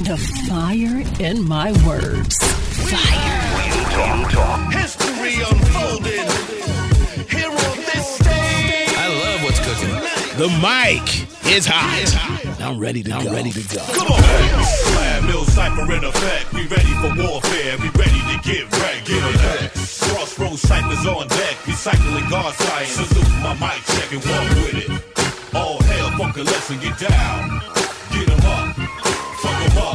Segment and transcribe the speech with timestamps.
[0.00, 0.16] The
[0.48, 2.36] fire in my words.
[2.88, 3.38] Fire.
[4.70, 6.28] History unfolding
[7.28, 8.94] here on this stage.
[8.96, 9.94] I love what's cooking.
[10.38, 11.04] The mic
[11.52, 12.60] is hot.
[12.60, 13.32] I'm ready to I'm go.
[13.32, 13.82] ready to go.
[13.92, 14.22] Come on,
[14.64, 16.52] Slab Mill Cypher in effect.
[16.54, 17.76] We ready for warfare.
[17.78, 19.06] We ready to get wrecked.
[19.08, 19.72] Get it
[20.08, 21.56] Crossroads Cyphers on deck.
[21.66, 22.90] Recycling God science.
[22.90, 25.54] Salute my mic check and walk with it.
[25.54, 27.60] All hail, funky, lesson, get down.
[28.12, 28.87] Get 'em up.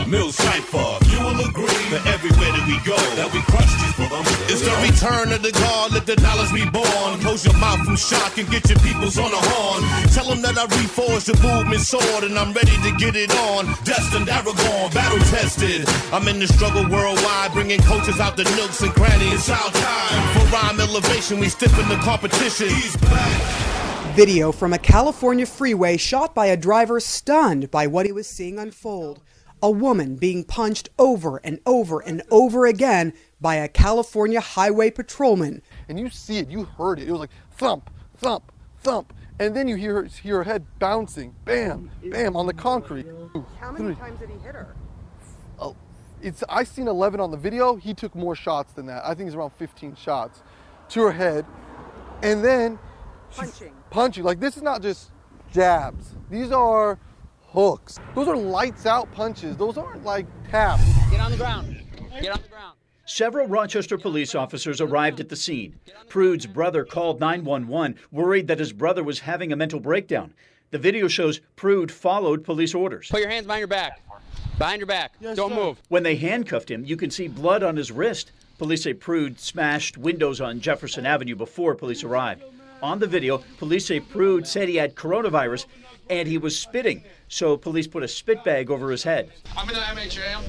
[0.07, 0.98] Mill Cypher.
[1.09, 4.25] You will agree that everywhere that we go, that we crush these them.
[4.49, 7.20] It's the return of the God, let the knowledge be born.
[7.21, 9.81] Close your mouth from shock and get your peoples on the horn.
[10.11, 13.66] Tell them that I reforged the movement sword and I'm ready to get it on.
[13.84, 15.88] Destined Aragorn, battle tested.
[16.11, 19.33] I'm in the struggle worldwide, bringing coaches out the nooks and crannies.
[19.33, 20.22] It's our time.
[20.33, 22.70] For rhyme elevation, we stiffen the competition.
[22.70, 23.73] He's back.
[24.16, 28.59] Video from a California freeway shot by a driver stunned by what he was seeing
[28.59, 29.20] unfold.
[29.63, 35.61] A woman being punched over and over and over again by a California highway patrolman.
[35.88, 37.08] and you see it, you heard it.
[37.08, 41.33] It was like thump, thump, thump, and then you hear her, hear her head bouncing,
[41.45, 43.08] bam, bam, on the concrete.
[43.58, 44.75] How many times did he hit her?
[45.58, 45.77] Oh,
[46.22, 47.77] it's I seen 11 on the video.
[47.77, 49.05] He took more shots than that.
[49.05, 50.44] I think it's around 15 shots
[50.89, 51.45] to her head,
[52.22, 52.77] and then
[53.33, 53.73] Punching.
[53.92, 54.23] punching.
[54.25, 55.09] Like this is not just
[55.53, 56.16] jabs.
[56.30, 57.00] These are
[57.53, 57.99] hooks.
[58.15, 59.55] Those are lights out punches.
[59.55, 60.83] Those aren't like taps.
[61.11, 61.81] Get on the ground.
[62.19, 62.75] Get on the ground.
[63.05, 65.77] Several Rochester police officers arrived at the scene.
[66.09, 70.33] Prude's brother called 911, worried that his brother was having a mental breakdown.
[70.71, 73.09] The video shows Prude followed police orders.
[73.09, 74.01] Put your hands behind your back.
[74.57, 75.11] Behind your back.
[75.35, 75.81] Don't move.
[75.89, 78.31] When they handcuffed him, you can see blood on his wrist.
[78.57, 82.43] Police say Prude smashed windows on Jefferson Avenue before police arrived.
[82.84, 85.67] On the video, police say Prude said he had coronavirus
[86.09, 89.31] and he was spitting, so police put a spit bag over his head.
[89.56, 90.44] I'm in the MHA.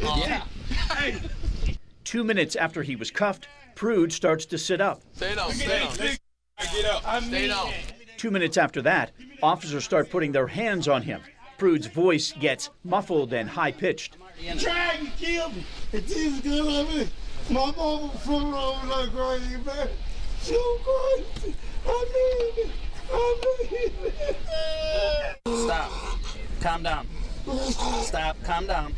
[0.00, 0.44] Yeah.
[0.90, 1.20] Oh.
[2.04, 5.02] Two minutes after he was cuffed, Prude starts to sit up.
[5.12, 5.52] Stay down.
[5.52, 5.94] Stay down.
[5.94, 7.22] Get up.
[7.22, 7.70] Stay down.
[8.16, 9.10] Two minutes after that,
[9.42, 11.20] officers start putting their hands on him.
[11.58, 14.16] Prude's voice gets muffled and high pitched.
[14.58, 15.66] Trying to kill me.
[15.92, 17.08] And Jesus good love me.
[17.50, 19.88] My mama from over like crazy, man.
[20.40, 21.54] So crazy.
[21.86, 22.70] I mean.
[23.12, 23.36] I
[23.70, 23.90] mean.
[25.64, 25.92] Stop.
[26.60, 27.06] Calm down.
[28.02, 28.36] Stop.
[28.44, 28.94] Calm down.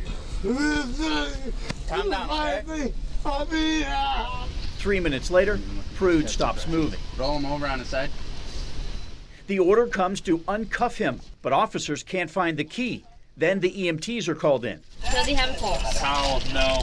[1.87, 2.93] Calm down, okay?
[3.25, 4.49] I mean.
[4.77, 5.59] Three minutes later,
[5.95, 6.99] Prude stops moving.
[7.17, 8.09] Roll him over on his side.
[9.47, 13.03] The order comes to uncuff him, but officers can't find the key.
[13.35, 14.81] Then the EMTs are called in.
[15.11, 15.97] Does he have a pulse?
[15.97, 16.39] How?
[16.53, 16.81] No.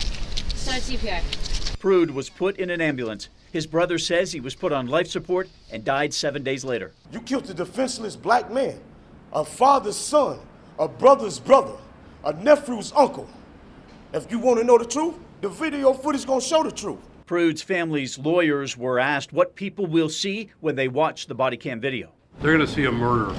[0.55, 1.79] Start CPR.
[1.79, 3.29] Prude was put in an ambulance.
[3.55, 6.91] His brother says he was put on life support and died seven days later.
[7.13, 8.81] You killed a defenseless black man,
[9.33, 10.41] a father's son,
[10.77, 11.77] a brother's brother,
[12.25, 13.29] a nephew's uncle.
[14.13, 16.99] If you want to know the truth, the video footage gonna show the truth.
[17.27, 21.81] Prude's family's lawyers were asked what people will see when they watch the body cam
[21.81, 22.11] video.
[22.41, 23.37] They're going to see a murder.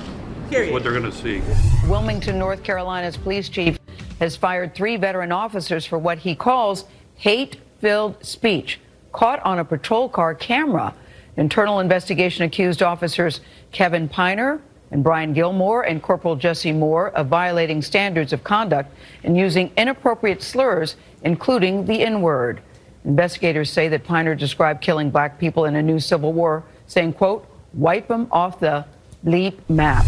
[0.50, 1.42] Is what they're going to see.
[1.90, 3.78] Wilmington, North Carolina's police chief
[4.20, 8.80] has fired three veteran officers for what he calls hate filled speech
[9.16, 10.94] caught on a patrol car camera.
[11.38, 13.40] Internal investigation accused officers
[13.72, 14.62] Kevin Piner
[14.92, 18.94] and Brian Gilmore and Corporal Jesse Moore of violating standards of conduct
[19.24, 22.62] and using inappropriate slurs, including the N word.
[23.06, 27.48] Investigators say that Piner described killing black people in a new civil war, saying, quote,
[27.74, 28.86] wipe them off the
[29.26, 30.06] bleep map.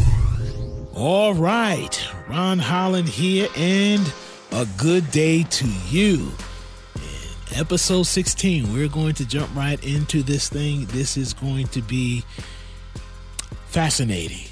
[0.96, 1.96] All right,
[2.28, 4.12] Ron Holland here, and
[4.52, 6.32] a good day to you.
[7.58, 10.86] Episode 16, we're going to jump right into this thing.
[10.92, 12.24] This is going to be
[13.66, 14.48] fascinating.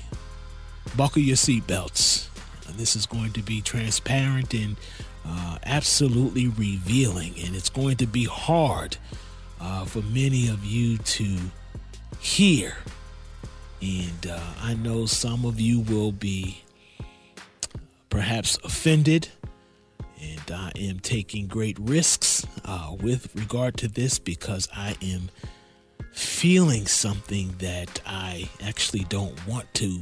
[0.98, 2.30] Buckle your seatbelts.
[2.72, 4.76] This is going to be transparent and
[5.24, 8.98] uh, absolutely revealing, and it's going to be hard
[9.62, 11.38] uh, for many of you to
[12.20, 12.76] hear.
[13.84, 16.64] And uh, I know some of you will be
[18.10, 19.28] perhaps offended,
[20.32, 25.30] and I am taking great risks uh, with regard to this because I am
[26.12, 30.02] feeling something that I actually don't want to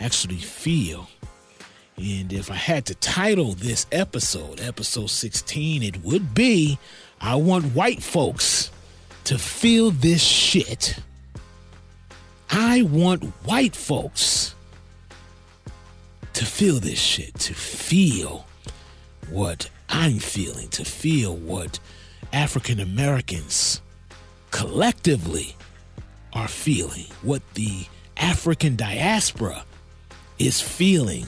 [0.00, 1.08] actually feel.
[1.96, 6.78] And if I had to title this episode, episode 16, it would be
[7.20, 8.70] I Want White Folks
[9.24, 10.98] to Feel This Shit.
[12.50, 14.54] I want white folks
[16.32, 18.46] to feel this shit, to feel
[19.30, 21.78] what I'm feeling, to feel what
[22.32, 23.80] African Americans
[24.50, 25.56] collectively
[26.32, 27.86] are feeling, what the
[28.16, 29.64] African diaspora
[30.38, 31.26] is feeling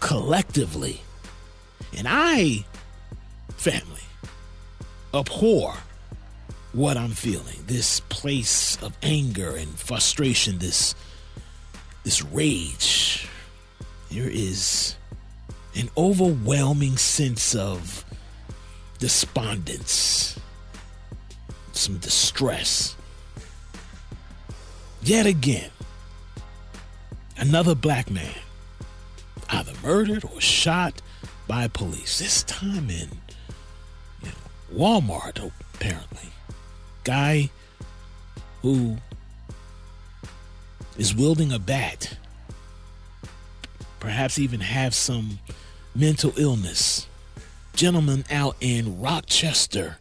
[0.00, 1.00] collectively.
[1.96, 2.64] And I,
[3.56, 4.02] family,
[5.14, 5.74] abhor
[6.72, 7.58] what I'm feeling.
[7.66, 10.94] This place of anger and frustration, this
[12.04, 13.28] this rage.
[14.10, 14.96] There is
[15.74, 18.04] an overwhelming sense of
[18.98, 20.38] despondence,
[21.72, 22.96] some distress.
[25.02, 25.70] Yet again,
[27.36, 28.34] another black man
[29.50, 31.02] either murdered or shot
[31.46, 32.18] by police.
[32.18, 33.08] This time in
[34.22, 34.32] you know,
[34.72, 36.28] Walmart, apparently.
[37.04, 37.50] Guy
[38.62, 38.96] who
[40.96, 42.16] is wielding a bat,
[43.98, 45.40] perhaps even have some
[45.94, 47.06] mental illness.
[47.74, 49.98] Gentleman out in Rochester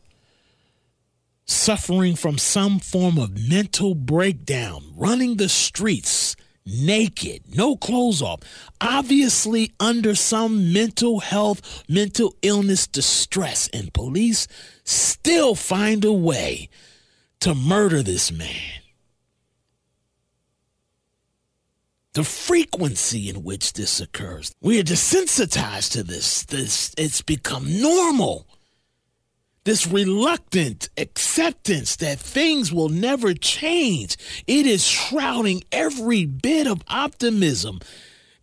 [1.45, 6.35] suffering from some form of mental breakdown, running the streets
[6.65, 8.39] naked, no clothes off,
[8.79, 14.47] obviously under some mental health, mental illness distress, and police
[14.83, 16.69] still find a way
[17.39, 18.81] to murder this man.
[22.13, 24.52] The frequency in which this occurs.
[24.62, 26.44] We are desensitized to this.
[26.46, 28.48] This it's become normal
[29.63, 34.18] this reluctant acceptance that things will never change.
[34.48, 37.80] It is shrouding every bit of optimism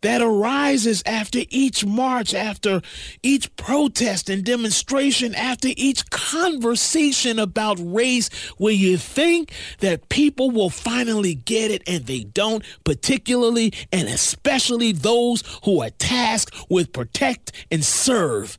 [0.01, 2.81] that arises after each march, after
[3.23, 8.29] each protest and demonstration, after each conversation about race,
[8.59, 14.93] where you think that people will finally get it and they don't, particularly and especially
[14.93, 18.59] those who are tasked with protect and serve.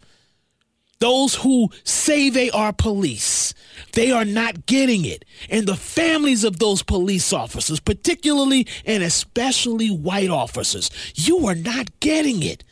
[1.00, 3.54] Those who say they are police,
[3.94, 5.26] they are not getting it.
[5.50, 12.00] And the families of those police officers, particularly and especially white officers, you are not
[12.00, 12.64] getting it.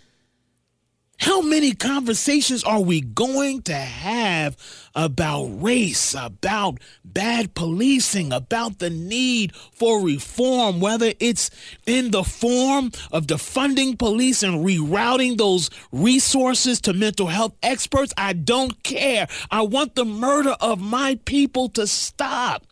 [1.20, 4.56] How many conversations are we going to have
[4.94, 11.50] about race, about bad policing, about the need for reform, whether it's
[11.88, 18.14] in the form of defunding police and rerouting those resources to mental health experts?
[18.16, 19.28] I don't care.
[19.50, 22.64] I want the murder of my people to stop.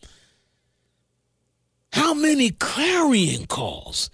[1.93, 4.11] How many clarion calls?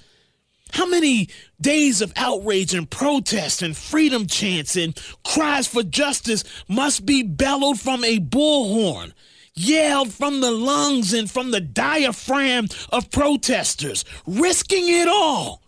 [0.71, 1.27] How many
[1.59, 7.79] days of outrage and protest and freedom chants and cries for justice must be bellowed
[7.79, 9.11] from a bullhorn,
[9.53, 15.61] yelled from the lungs and from the diaphragm of protesters, risking it all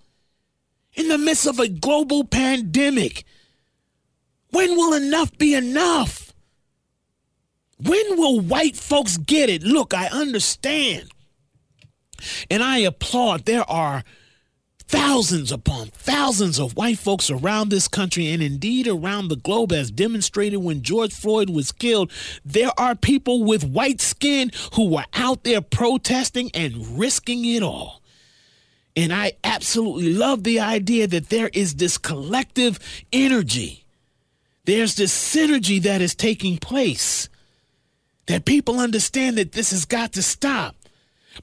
[0.93, 3.25] in the midst of a global pandemic?
[4.51, 6.31] When will enough be enough?
[7.77, 9.63] When will white folks get it?
[9.63, 11.09] Look, I understand.
[12.49, 13.45] And I applaud.
[13.45, 14.03] There are
[14.93, 19.89] thousands upon thousands of white folks around this country and indeed around the globe, as
[19.89, 22.11] demonstrated when George Floyd was killed.
[22.45, 28.03] There are people with white skin who were out there protesting and risking it all.
[28.95, 32.77] And I absolutely love the idea that there is this collective
[33.11, 33.85] energy.
[34.65, 37.29] There's this synergy that is taking place.
[38.27, 40.75] That people understand that this has got to stop.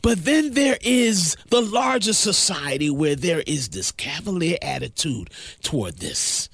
[0.02, 5.30] But then there is the larger society where there is this cavalier attitude
[5.62, 6.48] toward this.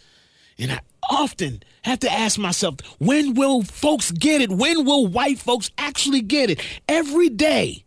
[0.59, 4.51] And I often have to ask myself, when will folks get it?
[4.51, 6.61] When will white folks actually get it?
[6.89, 7.85] Every day,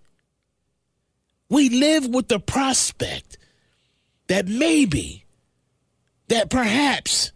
[1.49, 3.37] we live with the prospect
[4.27, 5.25] that maybe,
[6.27, 7.31] that perhaps,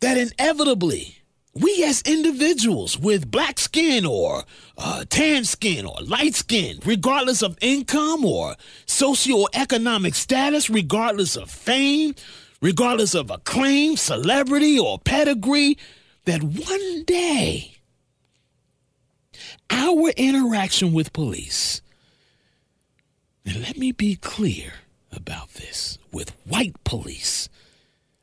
[0.00, 1.17] that inevitably,
[1.60, 4.44] we as individuals with black skin or
[4.76, 8.54] uh, tan skin or light skin, regardless of income or
[8.86, 12.14] socioeconomic status, regardless of fame,
[12.60, 15.76] regardless of acclaim, celebrity, or pedigree,
[16.24, 17.78] that one day
[19.70, 21.82] our interaction with police,
[23.44, 24.74] and let me be clear
[25.12, 27.48] about this, with white police,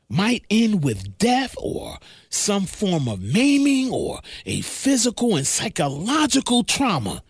[0.08, 1.98] might end with death or
[2.28, 7.22] some form of maiming or a physical and psychological trauma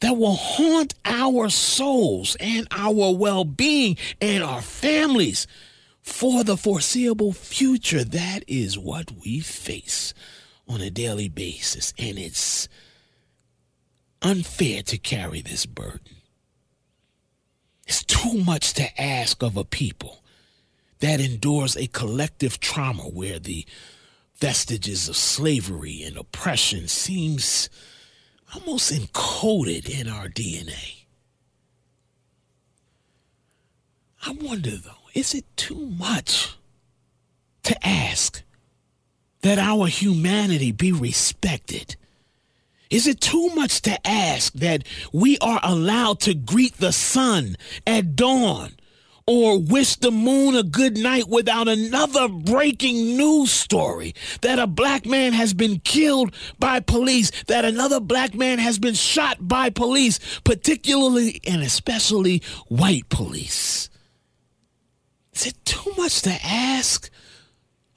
[0.00, 5.46] that will haunt our souls and our well being and our families
[6.02, 8.04] for the foreseeable future.
[8.04, 10.12] That is what we face
[10.68, 12.68] on a daily basis, and it's
[14.20, 16.16] unfair to carry this burden.
[17.86, 20.21] It's too much to ask of a people
[21.02, 23.66] that endures a collective trauma where the
[24.36, 27.68] vestiges of slavery and oppression seems
[28.54, 31.06] almost encoded in our DNA.
[34.24, 36.54] I wonder though, is it too much
[37.64, 38.40] to ask
[39.40, 41.96] that our humanity be respected?
[42.90, 48.14] Is it too much to ask that we are allowed to greet the sun at
[48.14, 48.74] dawn
[49.34, 55.06] or wish the moon a good night without another breaking news story that a black
[55.06, 60.20] man has been killed by police, that another black man has been shot by police,
[60.44, 63.88] particularly and especially white police?
[65.32, 67.08] Is it too much to ask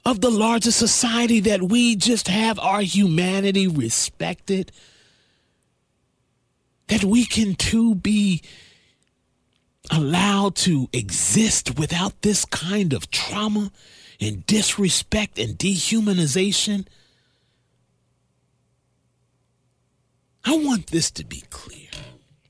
[0.06, 4.72] of the larger society that we just have our humanity respected?
[6.86, 8.40] That we can too be
[9.90, 13.70] allowed to exist without this kind of trauma
[14.20, 16.86] and disrespect and dehumanization?
[20.44, 21.88] I want this to be clear,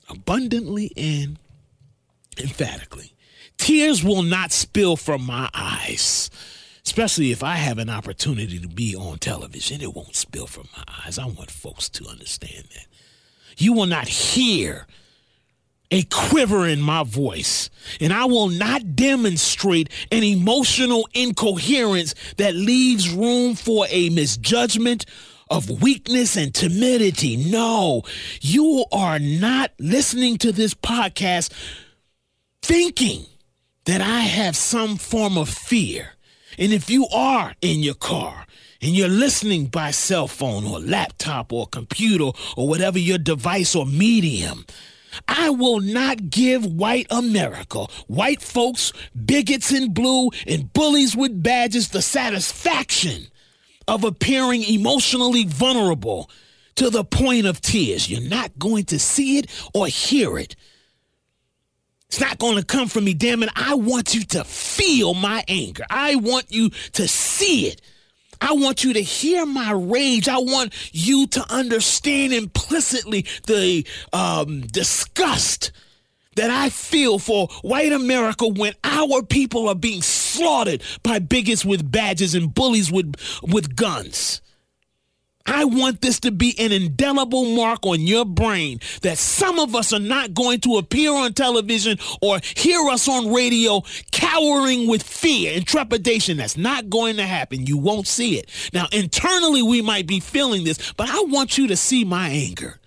[0.07, 1.39] abundantly and
[2.37, 3.13] emphatically.
[3.57, 6.29] Tears will not spill from my eyes,
[6.85, 9.81] especially if I have an opportunity to be on television.
[9.81, 11.17] It won't spill from my eyes.
[11.17, 12.85] I want folks to understand that.
[13.57, 14.85] You will not hear
[15.91, 17.69] a quiver in my voice,
[18.01, 25.05] and I will not demonstrate an emotional incoherence that leaves room for a misjudgment
[25.49, 27.37] of weakness and timidity.
[27.37, 28.03] No,
[28.41, 31.51] you are not listening to this podcast
[32.61, 33.25] thinking
[33.85, 36.09] that I have some form of fear.
[36.57, 38.45] And if you are in your car,
[38.81, 43.85] and you're listening by cell phone or laptop or computer or whatever your device or
[43.85, 44.65] medium,
[45.27, 48.91] I will not give white America, white folks,
[49.25, 53.27] bigots in blue, and bullies with badges the satisfaction
[53.87, 56.29] of appearing emotionally vulnerable
[56.75, 58.09] to the point of tears.
[58.09, 60.55] You're not going to see it or hear it.
[62.07, 63.49] It's not going to come from me, damn it.
[63.55, 65.85] I want you to feel my anger.
[65.89, 67.81] I want you to see it.
[68.41, 70.27] I want you to hear my rage.
[70.27, 75.71] I want you to understand implicitly the um, disgust
[76.35, 81.91] that I feel for white America when our people are being slaughtered by bigots with
[81.91, 84.41] badges and bullies with, with guns.
[85.47, 89.93] I want this to be an indelible mark on your brain that some of us
[89.93, 95.53] are not going to appear on television or hear us on radio cowering with fear
[95.55, 96.37] and trepidation.
[96.37, 97.65] That's not going to happen.
[97.65, 98.49] You won't see it.
[98.73, 102.79] Now, internally, we might be feeling this, but I want you to see my anger.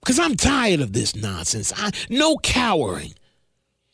[0.00, 1.72] Because I'm tired of this nonsense.
[1.76, 3.14] I, no cowering.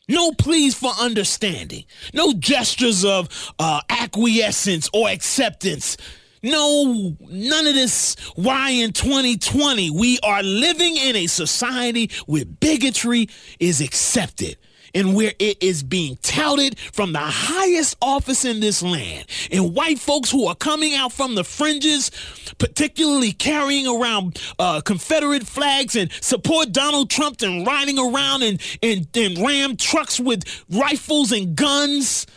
[0.07, 1.85] No pleas for understanding.
[2.13, 5.97] No gestures of uh, acquiescence or acceptance.
[6.45, 8.15] No, none of this.
[8.35, 14.55] Why in 2020 we are living in a society where bigotry is accepted
[14.93, 19.25] and where it is being touted from the highest office in this land.
[19.51, 22.11] And white folks who are coming out from the fringes,
[22.59, 29.07] particularly carrying around uh, Confederate flags and support Donald Trump and riding around in, in,
[29.15, 32.27] in Ram trucks with rifles and guns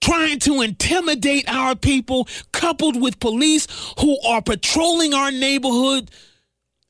[0.00, 3.66] trying to intimidate our people, coupled with police
[3.98, 6.10] who are patrolling our neighborhood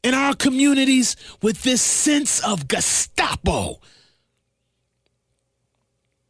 [0.03, 3.81] and our communities with this sense of Gestapo.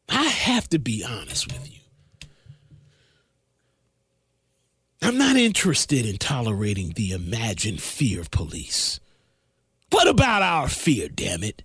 [0.08, 1.78] I have to be honest with you.
[5.02, 9.00] I'm not interested in tolerating the imagined fear of police.
[9.90, 11.62] What about our fear, damn it?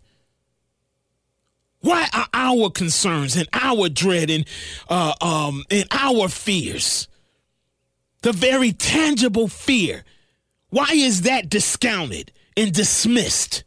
[1.85, 4.47] Why are our concerns and our dread and
[4.89, 7.07] uh, um, and our fears,
[8.23, 10.03] the very tangible fear,
[10.71, 13.63] why is that discounted and dismissed?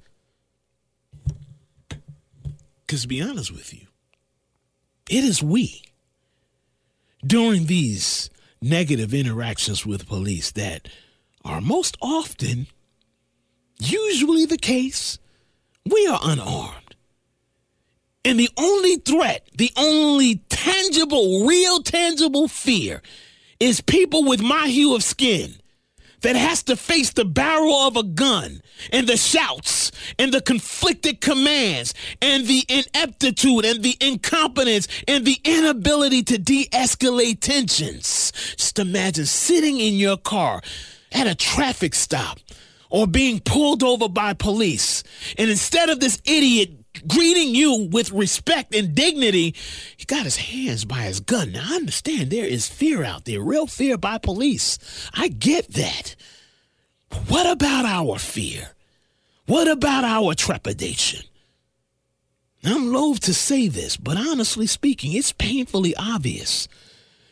[2.81, 3.87] Because to be honest with you,
[5.09, 5.85] it is we
[7.25, 10.89] during these negative interactions with police that
[11.45, 12.67] are most often,
[13.79, 15.21] usually the case,
[15.87, 16.88] we are unarmed.
[18.29, 23.01] And the only threat, the only tangible, real tangible fear
[23.59, 25.55] is people with my hue of skin
[26.21, 28.61] that has to face the barrel of a gun
[28.93, 35.41] and the shouts and the conflicted commands and the ineptitude and the incompetence and the
[35.45, 38.31] inability to de escalate tensions.
[38.59, 40.61] Just imagine sitting in your car
[41.13, 42.41] at a traffic stop
[42.91, 45.03] or being pulled over by police.
[45.39, 49.55] And instead of this idiot greeting you with respect and dignity,
[49.97, 51.53] he got his hands by his gun.
[51.53, 54.79] Now, I understand there is fear out there, real fear by police.
[55.15, 56.17] I get that.
[57.29, 58.73] What about our fear?
[59.47, 61.25] What about our trepidation?
[62.65, 66.69] I'm loath to say this, but honestly speaking, it's painfully obvious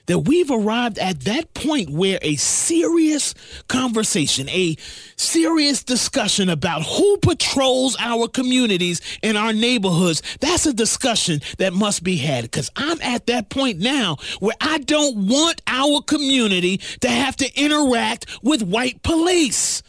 [0.07, 3.35] that we've arrived at that point where a serious
[3.69, 4.77] conversation, a
[5.17, 12.03] serious discussion about who patrols our communities and our neighborhoods, that's a discussion that must
[12.03, 12.45] be had.
[12.45, 17.61] Because I'm at that point now where I don't want our community to have to
[17.61, 19.83] interact with white police.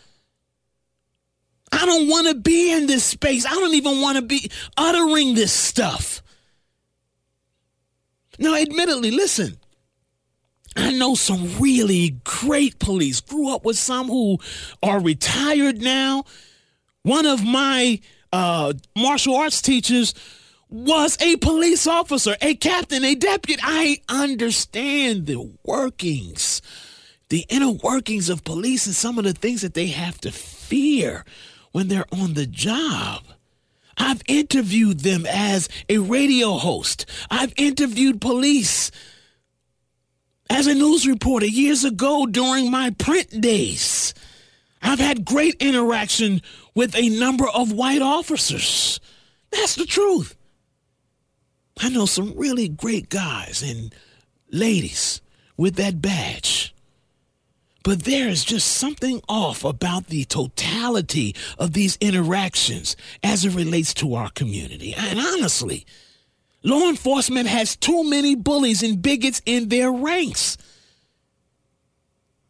[1.71, 3.45] I don't want to be in this space.
[3.45, 6.21] I don't even want to be uttering this stuff.
[8.39, 9.57] Now, admittedly, listen,
[10.77, 13.19] I know some really great police.
[13.19, 14.37] Grew up with some who
[14.83, 16.23] are retired now.
[17.01, 17.99] One of my
[18.31, 20.13] uh, martial arts teachers
[20.69, 23.61] was a police officer, a captain, a deputy.
[23.65, 26.61] I understand the workings,
[27.29, 31.25] the inner workings of police and some of the things that they have to fear
[31.71, 33.23] when they're on the job.
[33.97, 37.07] I've interviewed them as a radio host.
[37.31, 38.91] I've interviewed police
[40.49, 44.13] as a news reporter years ago during my print days.
[44.81, 46.41] I've had great interaction
[46.75, 48.99] with a number of white officers.
[49.51, 50.35] That's the truth.
[51.79, 53.93] I know some really great guys and
[54.51, 55.21] ladies
[55.57, 56.73] with that badge.
[57.83, 63.93] But there is just something off about the totality of these interactions as it relates
[63.95, 64.93] to our community.
[64.93, 65.85] And honestly,
[66.63, 70.57] law enforcement has too many bullies and bigots in their ranks.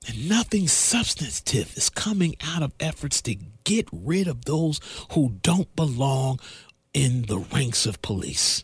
[0.08, 3.36] And nothing substantive is coming out of efforts to
[3.66, 4.80] get rid of those
[5.12, 6.40] who don't belong
[6.94, 8.64] in the ranks of police.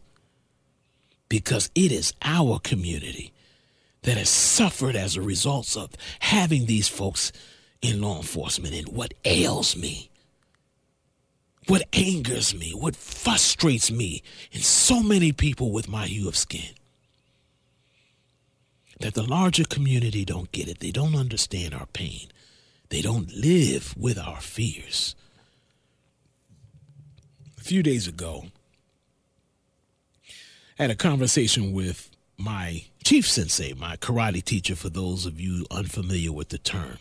[1.28, 3.34] Because it is our community
[4.04, 7.32] that has suffered as a result of having these folks
[7.82, 8.74] in law enforcement.
[8.74, 10.10] And what ails me,
[11.68, 16.74] what angers me, what frustrates me, in so many people with my hue of skin,
[19.00, 20.80] that the larger community don't get it.
[20.80, 22.28] They don't understand our pain.
[22.90, 25.16] They don't live with our fears.
[27.60, 28.46] A few days ago,
[30.78, 35.66] I had a conversation with my chief sensei, my karate teacher, for those of you
[35.72, 36.98] unfamiliar with the term.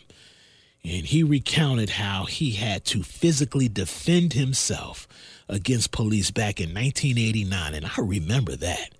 [0.83, 5.07] And he recounted how he had to physically defend himself
[5.47, 7.73] against police back in 1989.
[7.73, 8.93] And I remember that.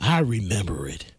[0.00, 1.12] I remember it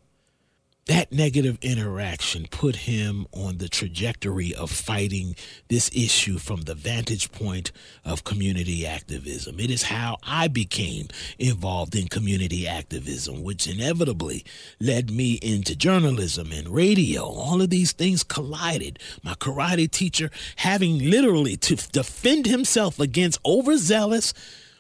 [0.90, 5.36] that negative interaction put him on the trajectory of fighting
[5.68, 7.72] this issue from the vantage point
[8.04, 9.60] of community activism.
[9.60, 14.44] It is how I became involved in community activism, which inevitably
[14.80, 17.22] led me into journalism and radio.
[17.22, 18.98] All of these things collided.
[19.22, 24.34] My karate teacher having literally to defend himself against overzealous,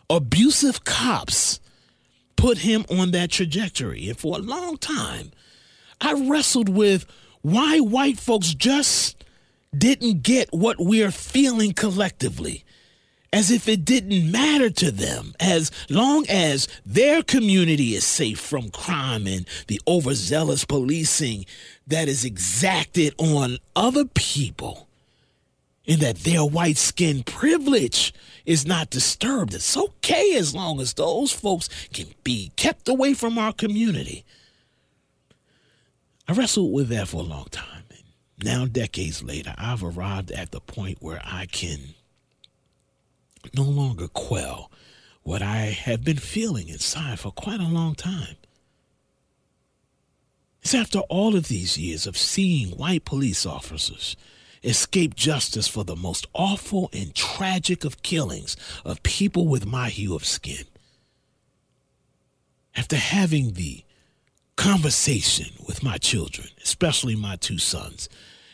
[0.09, 1.59] abusive cops
[2.35, 4.09] put him on that trajectory.
[4.09, 5.33] And for a long time,
[6.01, 7.05] I wrestled with
[7.41, 9.23] why white folks just
[9.77, 12.63] didn't get what we're feeling collectively.
[13.31, 18.71] As if it didn't matter to them, as long as their community is safe from
[18.71, 21.45] crime and the overzealous policing
[21.85, 24.87] that is exacted on other people,
[25.87, 28.15] and that their white skin privilege
[28.47, 29.53] is not disturbed.
[29.53, 34.25] It's okay as long as those folks can be kept away from our community.
[36.29, 37.85] I wrestled with that for a long time.
[37.89, 38.03] And
[38.45, 41.79] now, decades later, I've arrived at the point where I can
[43.55, 44.71] no longer quell
[45.23, 48.35] what I have been feeling inside for quite a long time.
[50.61, 54.15] It's after all of these years of seeing white police officers
[54.61, 60.13] escape justice for the most awful and tragic of killings of people with my hue
[60.13, 60.65] of skin.
[62.75, 63.83] After having the
[64.59, 68.09] conversation with my children, especially my two sons,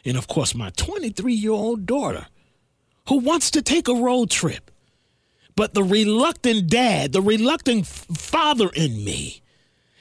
[0.05, 2.27] and of course, my 23 year old daughter,
[3.09, 4.69] who wants to take a road trip.
[5.55, 9.41] But the reluctant dad, the reluctant father in me,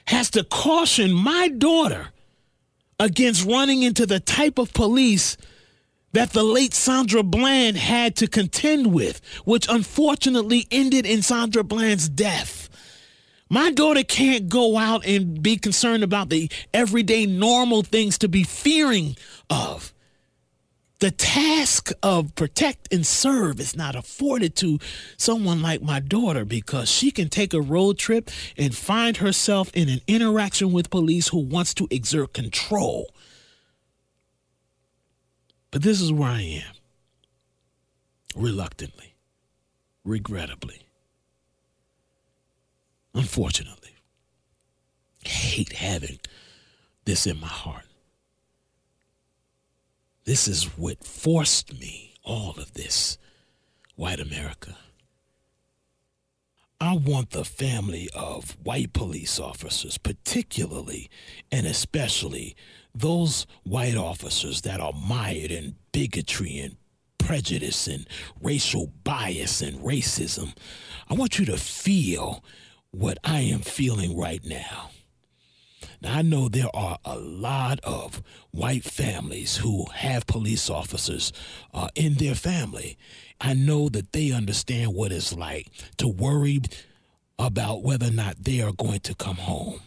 [0.05, 2.09] has to caution my daughter
[2.99, 5.37] against running into the type of police
[6.13, 12.07] that the late Sandra Bland had to contend with, which unfortunately ended in Sandra Bland's
[12.07, 12.64] death.
[13.55, 18.43] My daughter can't go out and be concerned about the everyday normal things to be
[18.43, 19.15] fearing
[19.49, 19.93] of.
[20.99, 24.77] The task of protect and serve is not afforded to
[25.15, 29.87] someone like my daughter because she can take a road trip and find herself in
[29.87, 33.09] an interaction with police who wants to exert control.
[35.71, 36.75] But this is where I am.
[38.35, 39.15] Reluctantly,
[40.03, 40.84] regrettably.
[43.15, 43.95] Unfortunately,
[45.25, 46.19] I hate having
[47.05, 47.85] this in my heart.
[50.25, 53.17] This is what forced me all of this,
[53.95, 54.75] white America.
[56.81, 61.09] I want the family of white police officers, particularly
[61.51, 62.53] and especially
[62.93, 66.75] those white officers that are mired in bigotry and
[67.17, 68.07] prejudice and
[68.41, 70.53] racial bias and racism.
[71.09, 72.43] I want you to feel
[72.97, 74.89] what I am feeling right now.
[76.01, 81.33] Now, I know there are a lot of white families who have police officers
[81.73, 82.97] uh, in their family.
[83.41, 86.61] I know that they understand what it's like to worry
[87.37, 89.81] about whether or not they are going to come home.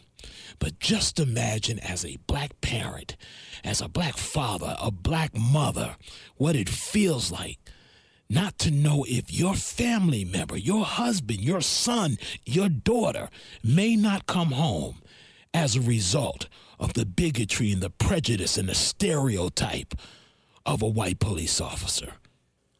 [0.58, 3.16] But just imagine as a black parent,
[3.64, 5.96] as a black father, a black mother,
[6.36, 7.58] what it feels like
[8.30, 13.28] not to know if your family member, your husband, your son, your daughter
[13.64, 15.00] may not come home
[15.54, 19.94] as a result of the bigotry and the prejudice and the stereotype
[20.66, 22.12] of a white police officer.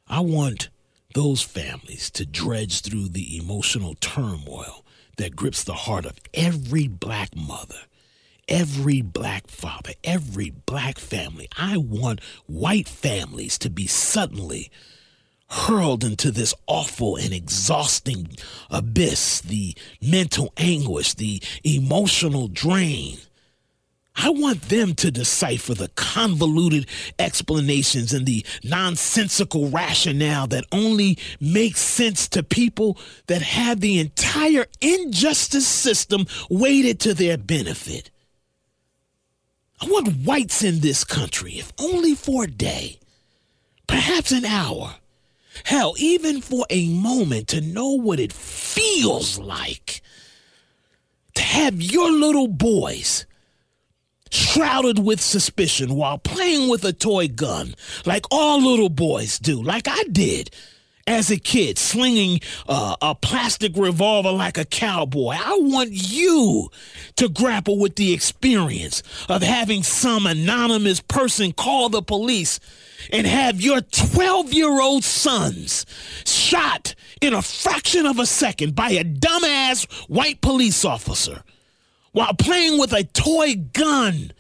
[0.07, 0.69] I want
[1.15, 4.85] those families to dredge through the emotional turmoil
[5.17, 7.81] that grips the heart of every black mother,
[8.47, 11.49] every black father, every black family.
[11.57, 14.71] I want white families to be suddenly
[15.49, 18.29] hurled into this awful and exhausting
[18.71, 23.19] abyss, the mental anguish, the emotional drain.
[24.21, 26.87] I want them to decipher the convoluted
[27.21, 34.67] explanations and the nonsensical rationale that only makes sense to people that have the entire
[34.81, 38.11] injustice system weighted to their benefit.
[39.81, 42.99] I want whites in this country, if only for a day,
[43.87, 44.97] perhaps an hour,
[45.65, 50.03] hell, even for a moment, to know what it feels like
[51.35, 53.25] to have your little boys
[54.31, 59.87] shrouded with suspicion while playing with a toy gun, like all little boys do, like
[59.89, 60.51] I did
[61.07, 65.37] as a kid, slinging uh, a plastic revolver like a cowboy.
[65.39, 66.69] I want you
[67.17, 72.61] to grapple with the experience of having some anonymous person call the police
[73.13, 75.87] and have your 12 year old sons
[76.27, 81.43] shot in a fraction of a second by a dumbass white police officer
[82.13, 84.33] while playing with a toy gun.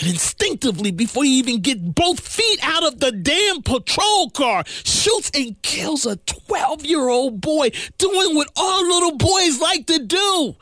[0.00, 5.30] And instinctively, before you even get both feet out of the damn patrol car, shoots
[5.34, 10.54] and kills a 12 year old boy doing what all little boys like to do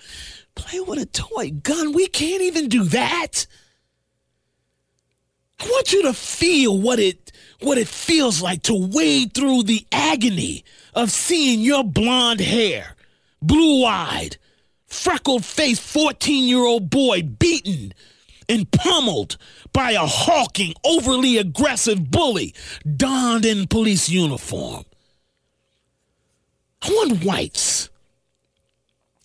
[0.57, 1.93] play with a toy gun.
[1.93, 3.47] We can't even do that.
[5.59, 9.87] I want you to feel what it what it feels like to wade through the
[9.91, 10.65] agony
[10.95, 12.95] of seeing your blonde hair,
[13.41, 14.37] blue-eyed,
[14.87, 17.95] freckled-faced 14-year-old boy beaten
[18.47, 19.39] and pummeled
[19.73, 22.55] by a hawking, overly aggressive bully
[22.97, 24.85] donned in police uniform.
[26.83, 27.89] I want whites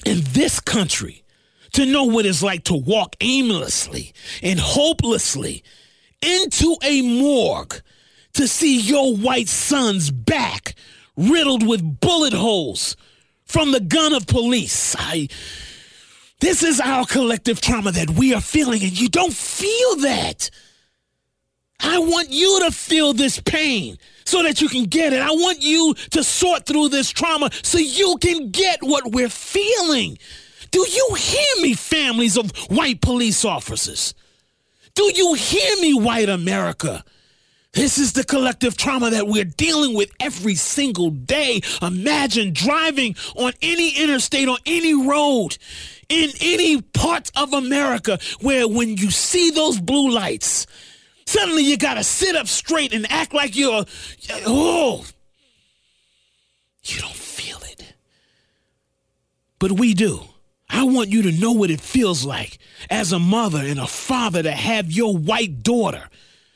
[0.05, 1.23] in this country
[1.73, 5.63] to know what it's like to walk aimlessly and hopelessly
[6.21, 7.81] into a morgue
[8.33, 10.75] to see your white son's back
[11.17, 12.95] riddled with bullet holes
[13.45, 14.95] from the gun of police.
[14.97, 15.27] I
[16.39, 20.49] this is our collective trauma that we are feeling, and you don't feel that.
[21.79, 25.21] I want you to feel this pain so that you can get it.
[25.21, 30.17] I want you to sort through this trauma so you can get what we're feeling.
[30.71, 34.15] Do you hear me, families of white police officers?
[34.93, 37.03] Do you hear me, white America?
[37.73, 41.61] This is the collective trauma that we're dealing with every single day.
[41.81, 45.57] Imagine driving on any interstate, on any road,
[46.09, 50.67] in any part of America where when you see those blue lights,
[51.25, 53.85] suddenly you gotta sit up straight and act like you're,
[54.45, 55.05] oh,
[56.83, 57.93] you don't feel it.
[59.59, 60.25] But we do.
[60.71, 62.57] I want you to know what it feels like
[62.89, 66.09] as a mother and a father to have your white daughter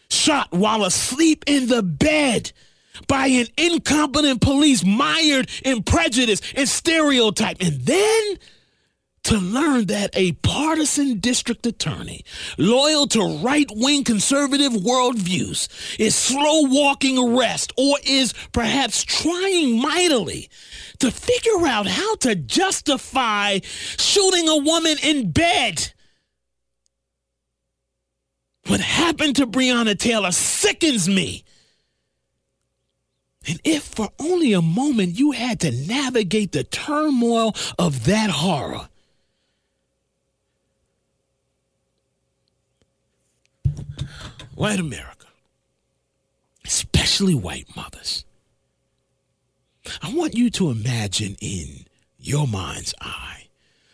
[0.10, 2.52] shot while asleep in the bed
[3.08, 7.58] by an incompetent police mired in prejudice and stereotype.
[7.60, 8.40] And then
[9.26, 12.24] to learn that a partisan district attorney,
[12.60, 20.48] loyal to right wing conservative worldviews, is slow walking arrest or is perhaps trying mightily
[21.00, 25.92] to figure out how to justify shooting a woman in bed.
[28.68, 31.44] What happened to Breonna Taylor sickens me.
[33.48, 38.90] And if for only a moment you had to navigate the turmoil of that horror,
[44.56, 45.28] white America,
[46.66, 48.26] especially white mothers,
[50.02, 51.86] I want you to imagine in
[52.18, 53.48] your mind's eye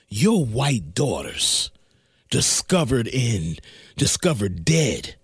[0.07, 1.71] your white daughters
[2.29, 3.57] discovered in
[3.97, 5.15] discovered dead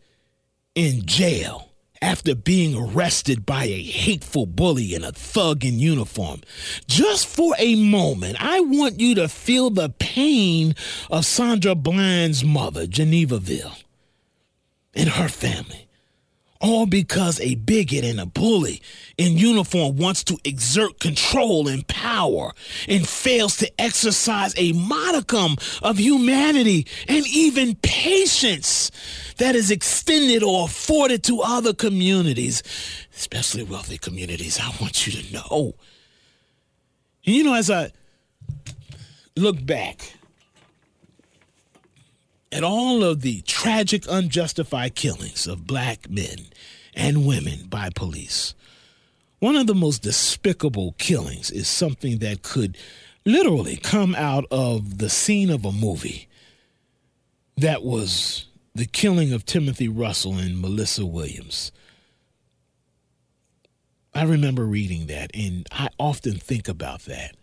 [0.76, 1.70] in jail
[2.02, 6.42] after being arrested by a hateful bully and a thug in uniform.
[6.88, 10.76] Just for a moment, I want you to feel the pain
[11.10, 13.74] of Sandra Bland's mother, Geneva Veal,
[14.98, 15.88] and her family.
[16.60, 18.82] All because a bigot and a bully
[19.16, 22.52] in uniform wants to exert control and power
[22.88, 28.90] and fails to exercise a modicum of humanity and even patience
[29.38, 32.64] that is extended or afforded to other communities,
[33.16, 34.60] especially wealthy communities.
[34.60, 35.76] I want you to know.
[37.22, 37.92] You know, as I
[39.36, 40.17] look back
[42.52, 46.48] at all of the tragic, unjustified killings of black men
[46.96, 48.54] and women by police.
[49.40, 52.78] One of the most despicable killings is something that could
[53.26, 56.28] literally come out of the scene of a movie.
[57.58, 61.72] That was the killing of Timothy Russell and Melissa Williams.
[64.14, 67.36] I remember reading that, and I often think about that.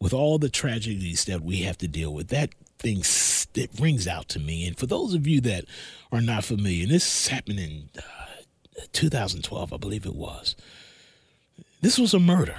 [0.00, 3.02] With all the tragedies that we have to deal with, that thing
[3.54, 4.66] it rings out to me.
[4.66, 5.64] And for those of you that
[6.12, 10.56] are not familiar, this happened in uh, 2012, I believe it was.
[11.80, 12.56] This was a murder.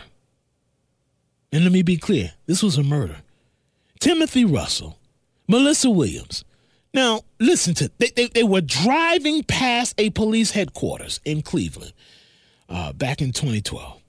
[1.52, 3.18] And let me be clear this was a murder.
[4.00, 5.00] Timothy Russell,
[5.48, 6.44] Melissa Williams.
[6.94, 11.94] Now, listen to they, they, they were driving past a police headquarters in Cleveland
[12.70, 14.02] uh, back in 2012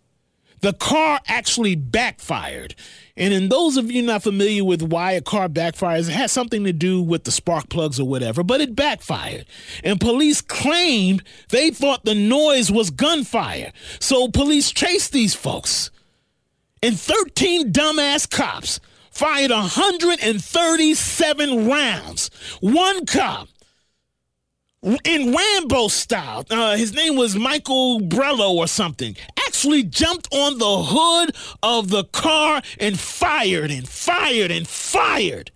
[0.67, 2.75] the car actually backfired.
[3.17, 6.65] And in those of you not familiar with why a car backfires, it has something
[6.65, 9.47] to do with the spark plugs or whatever, but it backfired.
[9.85, 13.73] And police claimed they thought the noise was gunfire.
[14.01, 15.93] So police chased these folks.
[16.83, 18.81] And 13 dumbass cops
[19.13, 22.29] fired 137 rounds.
[22.61, 23.47] One cop
[25.05, 26.45] in Rambo style.
[26.49, 29.17] Uh, his name was Michael Brelo or something.
[29.47, 35.51] Actually jumped on the hood of the car and fired and fired and fired.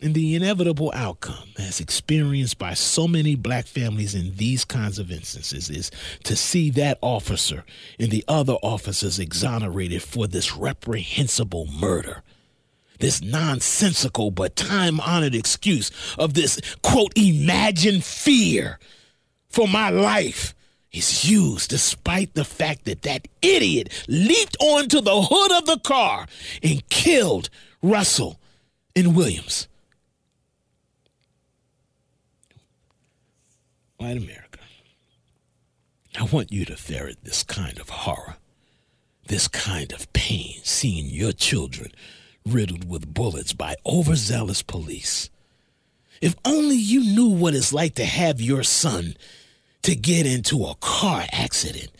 [0.00, 5.12] And the inevitable outcome, as experienced by so many black families in these kinds of
[5.12, 5.92] instances, is
[6.24, 7.64] to see that officer
[8.00, 12.24] and the other officers exonerated for this reprehensible murder
[12.98, 18.78] this nonsensical but time honored excuse of this quote, imagined fear
[19.48, 20.54] for my life
[20.92, 26.26] is used despite the fact that that idiot leaped onto the hood of the car
[26.62, 27.48] and killed
[27.82, 28.38] Russell
[28.94, 29.68] and Williams.
[33.96, 34.58] White America,
[36.18, 38.36] I want you to ferret this kind of horror,
[39.28, 41.92] this kind of pain, seeing your children
[42.46, 45.30] riddled with bullets by overzealous police.
[46.20, 49.16] If only you knew what it's like to have your son
[49.82, 51.90] to get into a car accident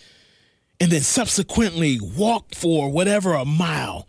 [0.81, 4.09] and then subsequently walk for whatever a mile,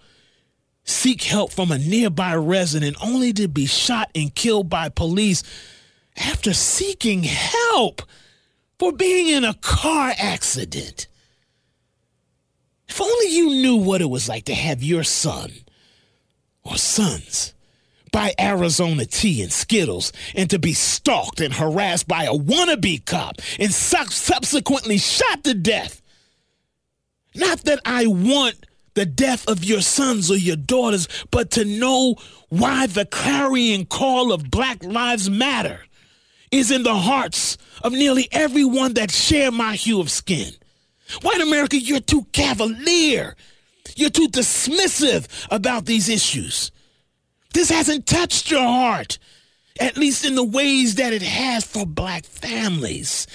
[0.84, 5.43] seek help from a nearby resident only to be shot and killed by police
[6.15, 8.04] after seeking help
[8.78, 11.08] for being in a car accident.
[12.88, 15.52] If only you knew what it was like to have your son
[16.63, 17.54] or sons
[18.13, 23.41] buy Arizona tea and Skittles and to be stalked and harassed by a wannabe cop
[23.60, 26.02] and su- subsequently shot to death.
[27.36, 32.15] Not that I want the death of your sons or your daughters, but to know
[32.49, 35.82] why the clarion call of Black Lives Matter
[36.52, 40.54] is in the hearts of nearly everyone that share my hue of skin.
[41.23, 43.36] White America, you're too cavalier
[43.96, 46.72] you're too dismissive about these issues.
[47.54, 49.19] This hasn't touched your heart,
[49.80, 53.28] at least in the ways that it has for black families.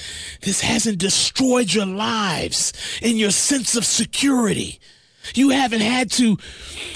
[0.42, 4.80] This hasn't destroyed your lives and your sense of security.
[5.34, 6.38] You haven't had to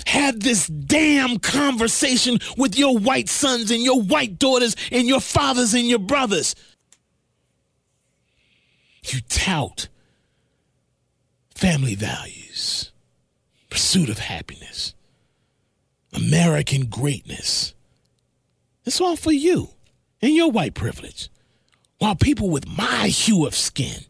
[0.06, 5.74] have this damn conversation with your white sons and your white daughters and your fathers
[5.74, 6.54] and your brothers.
[9.04, 9.88] You tout
[11.54, 12.91] family values
[13.72, 14.92] pursuit of happiness,
[16.12, 17.72] American greatness.
[18.84, 19.70] It's all for you
[20.20, 21.30] and your white privilege.
[21.96, 24.04] While people with my hue of skin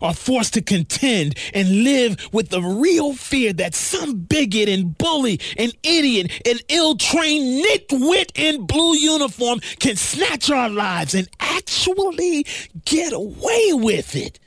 [0.00, 5.40] are forced to contend and live with the real fear that some bigot and bully
[5.56, 12.46] and idiot and ill-trained nitwit in blue uniform can snatch our lives and actually
[12.84, 14.38] get away with it.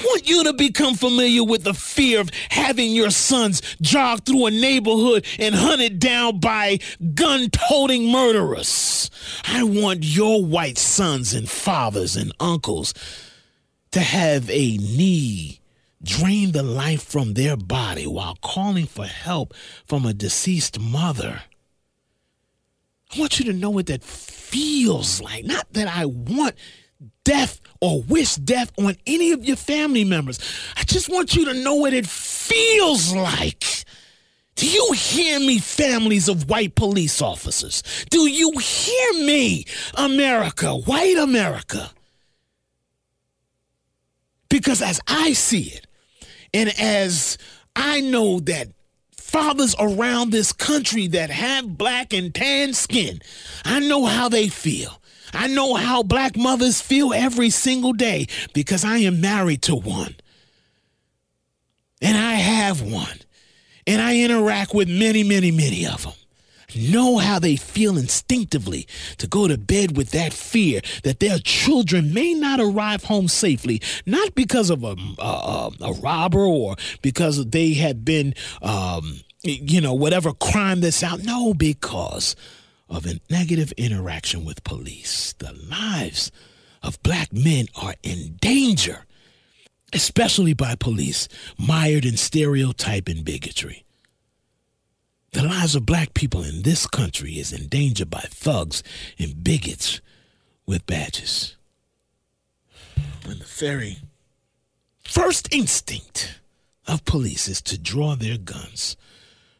[0.00, 4.46] I want you to become familiar with the fear of having your sons jog through
[4.46, 6.78] a neighborhood and hunted down by
[7.14, 9.10] gun toting murderers.
[9.44, 12.94] I want your white sons and fathers and uncles
[13.90, 15.60] to have a knee
[16.02, 19.52] drain the life from their body while calling for help
[19.84, 21.42] from a deceased mother.
[23.14, 25.44] I want you to know what that feels like.
[25.44, 26.54] Not that I want
[27.24, 30.38] death or wish death on any of your family members.
[30.76, 33.84] I just want you to know what it feels like.
[34.56, 37.82] Do you hear me, families of white police officers?
[38.10, 41.90] Do you hear me, America, white America?
[44.48, 45.86] Because as I see it,
[46.52, 47.38] and as
[47.76, 48.68] I know that
[49.12, 53.20] fathers around this country that have black and tan skin,
[53.64, 54.97] I know how they feel.
[55.32, 60.16] I know how black mothers feel every single day because I am married to one.
[62.00, 63.18] And I have one.
[63.86, 66.12] And I interact with many, many, many of them.
[66.76, 68.86] Know how they feel instinctively
[69.16, 73.80] to go to bed with that fear that their children may not arrive home safely,
[74.04, 79.94] not because of a, a, a robber or because they had been, um, you know,
[79.94, 81.24] whatever crime that's out.
[81.24, 82.36] No, because
[82.88, 85.34] of a negative interaction with police.
[85.34, 86.30] The lives
[86.82, 89.04] of black men are in danger,
[89.92, 93.84] especially by police mired in stereotype and bigotry.
[95.32, 98.82] The lives of black people in this country is in danger by thugs
[99.18, 100.00] and bigots
[100.66, 101.56] with badges.
[103.24, 103.98] When the very
[105.04, 106.40] first instinct
[106.86, 108.96] of police is to draw their guns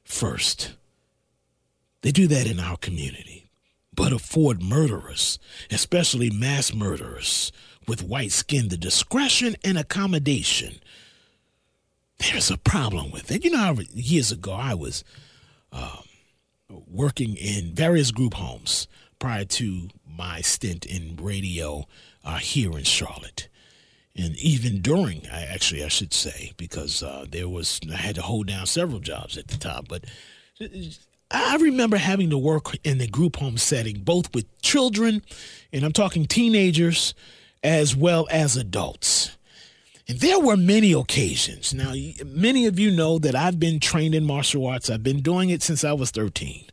[0.04, 0.72] first
[2.02, 3.50] they do that in our community,
[3.92, 5.38] but afford murderers,
[5.70, 7.52] especially mass murderers
[7.86, 10.80] with white skin, the discretion and accommodation.
[12.18, 13.44] There's a problem with it.
[13.44, 15.04] You know, years ago I was
[15.72, 16.04] um,
[16.86, 18.86] working in various group homes
[19.18, 21.86] prior to my stint in radio
[22.24, 23.48] uh, here in Charlotte.
[24.16, 28.22] And even during, I actually I should say, because uh, there was I had to
[28.22, 30.04] hold down several jobs at the time, but
[31.30, 35.22] I remember having to work in the group home setting, both with children,
[35.72, 37.14] and I'm talking teenagers,
[37.62, 39.36] as well as adults.
[40.08, 41.74] And there were many occasions.
[41.74, 41.92] Now,
[42.24, 44.88] many of you know that I've been trained in martial arts.
[44.88, 46.64] I've been doing it since I was 13.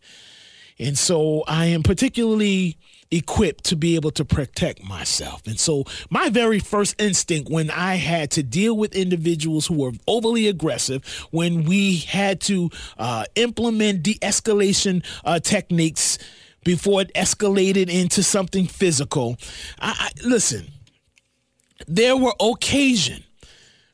[0.79, 2.77] And so I am particularly
[3.15, 5.45] equipped to be able to protect myself.
[5.47, 9.91] And so, my very first instinct when I had to deal with individuals who were
[10.07, 16.17] overly aggressive, when we had to uh, implement de escalation uh, techniques
[16.63, 19.37] before it escalated into something physical,
[19.79, 20.67] I, I, listen,
[21.87, 23.21] there were occasions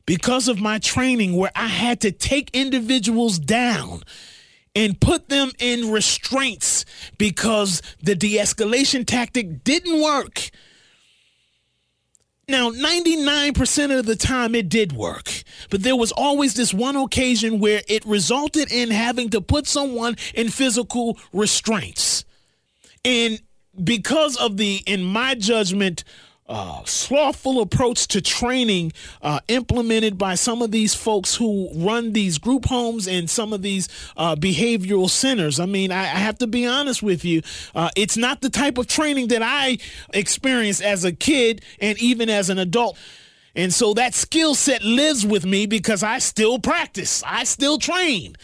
[0.06, 4.02] because of my training where I had to take individuals down
[4.74, 6.84] and put them in restraints
[7.18, 10.50] because the de escalation tactic didn't work.
[12.48, 15.30] Now, 99% of the time it did work,
[15.70, 20.16] but there was always this one occasion where it resulted in having to put someone
[20.34, 22.24] in physical restraints.
[23.04, 23.40] And
[23.82, 26.04] because of the, in my judgment,
[26.52, 32.36] uh, slothful approach to training uh, implemented by some of these folks who run these
[32.36, 33.88] group homes and some of these
[34.18, 35.58] uh, behavioral centers.
[35.58, 37.40] I mean, I, I, have to be honest with you.
[37.74, 39.78] Uh, it's not the type of training that I
[40.12, 42.98] experienced as a kid and even as an adult.
[43.56, 48.36] And so that skill set lives with me because I still practice, I still train.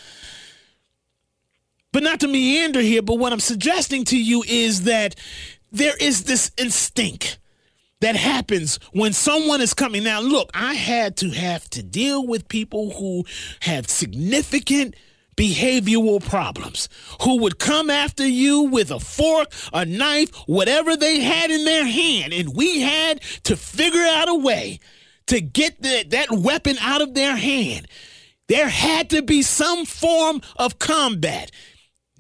[1.93, 5.15] But not to meander here, but what I'm suggesting to you is that
[5.71, 7.39] there is this instinct
[8.01, 10.05] that happens when someone is coming.
[10.05, 13.25] Now, look, I had to have to deal with people who
[13.61, 14.95] have significant
[15.37, 16.89] behavioral problems,
[17.23, 21.87] who would come after you with a fork, a knife, whatever they had in their
[21.87, 22.33] hand.
[22.33, 24.81] And we had to figure out a way
[25.29, 27.87] to get the, that weapon out of their hand.
[28.49, 31.53] There had to be some form of combat.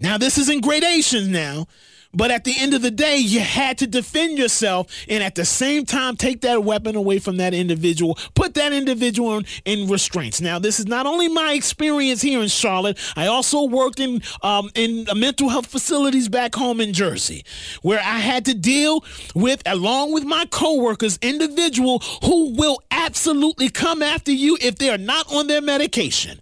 [0.00, 1.66] Now, this is in gradations now,
[2.14, 5.44] But at the end of the day, you had to defend yourself and at the
[5.44, 10.40] same time take that weapon away from that individual, put that individual in, in restraints.
[10.40, 14.70] Now, this is not only my experience here in Charlotte, I also worked in um,
[14.74, 17.44] in mental health facilities back home in Jersey,
[17.82, 19.04] where I had to deal
[19.34, 24.98] with, along with my coworkers, individual who will absolutely come after you if they are
[24.98, 26.40] not on their medication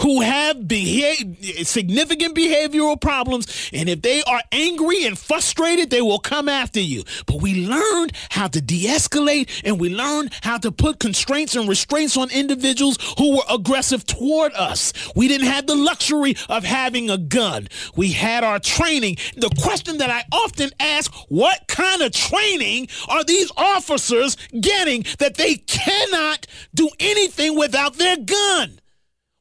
[0.00, 0.56] who have
[1.64, 7.04] significant behavioral problems, and if they are angry and frustrated, they will come after you.
[7.26, 11.68] But we learned how to de escalate and we learned how to put constraints and
[11.68, 14.92] restraints on individuals who were aggressive toward us.
[15.14, 19.16] We didn't have the luxury of having a gun, we had our training.
[19.36, 25.36] The question that I often ask what kind of training are these officers getting that
[25.36, 28.80] they cannot do anything without their gun?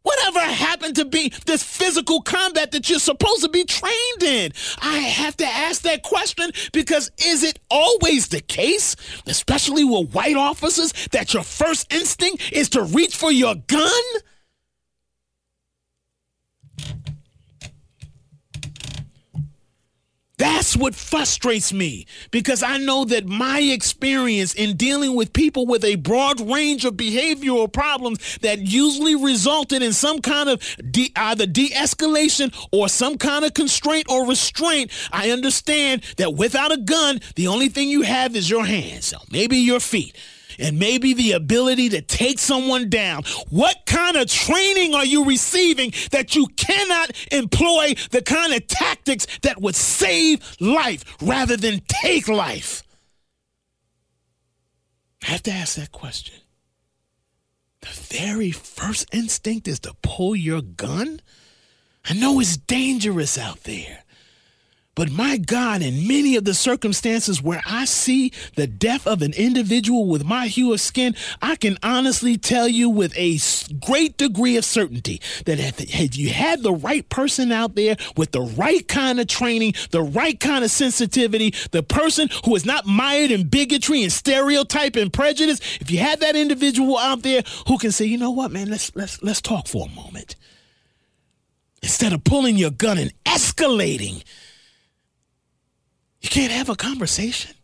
[0.07, 4.53] Whatever happened to be this physical combat that you're supposed to be trained in?
[4.81, 8.95] I have to ask that question because is it always the case,
[9.25, 14.03] especially with white officers, that your first instinct is to reach for your gun?
[20.37, 25.83] That's what frustrates me because I know that my experience in dealing with people with
[25.83, 30.61] a broad range of behavioral problems that usually resulted in some kind of
[30.91, 34.91] de- either de escalation or some kind of constraint or restraint.
[35.11, 39.17] I understand that without a gun, the only thing you have is your hands, so
[39.31, 40.15] maybe your feet
[40.57, 43.23] and maybe the ability to take someone down.
[43.49, 49.27] What kind of training are you receiving that you cannot employ the kind of tactics
[49.41, 52.83] that would save life rather than take life?
[55.23, 56.35] I have to ask that question.
[57.81, 61.21] The very first instinct is to pull your gun?
[62.09, 64.03] I know it's dangerous out there.
[64.97, 69.31] But my God, in many of the circumstances where I see the death of an
[69.33, 73.37] individual with my hue of skin, I can honestly tell you with a
[73.79, 78.41] great degree of certainty that had you had the right person out there with the
[78.41, 83.29] right kind of training, the right kind of sensitivity, the person who is not mired
[83.29, 87.91] in bigotry and stereotype and prejudice, if you had that individual out there who can
[87.91, 90.35] say, you know what, man, let's let's let's talk for a moment.
[91.83, 94.23] Instead of pulling your gun and escalating
[96.27, 97.55] you can't have a conversation.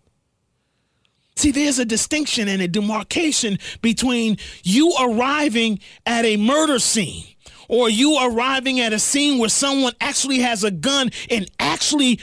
[1.35, 7.25] See, there's a distinction and a demarcation between you arriving at a murder scene
[7.67, 12.19] or you arriving at a scene where someone actually has a gun and actually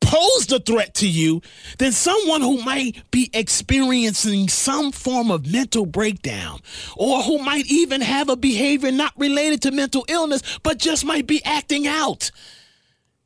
[0.00, 1.42] posed a threat to you
[1.78, 6.60] than someone who might be experiencing some form of mental breakdown
[6.96, 11.26] or who might even have a behavior not related to mental illness but just might
[11.26, 12.30] be acting out.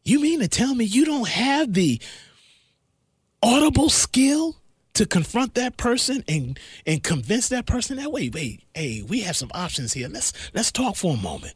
[0.04, 2.00] You mean to tell me you don't have the
[3.42, 4.56] audible skill
[4.94, 9.36] to confront that person and and convince that person that wait wait hey we have
[9.36, 10.08] some options here.
[10.08, 11.54] Let's let's talk for a moment.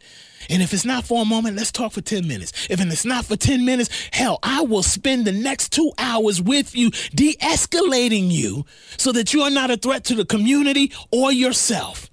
[0.48, 2.68] And if it's not for a moment let's talk for 10 minutes.
[2.70, 6.76] If it's not for 10 minutes hell i will spend the next two hours with
[6.76, 8.64] you de-escalating you
[8.96, 12.08] so that you are not a threat to the community or yourself.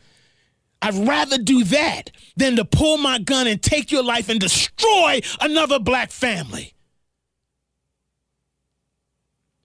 [0.82, 5.22] I'd rather do that than to pull my gun and take your life and destroy
[5.42, 6.74] another black family.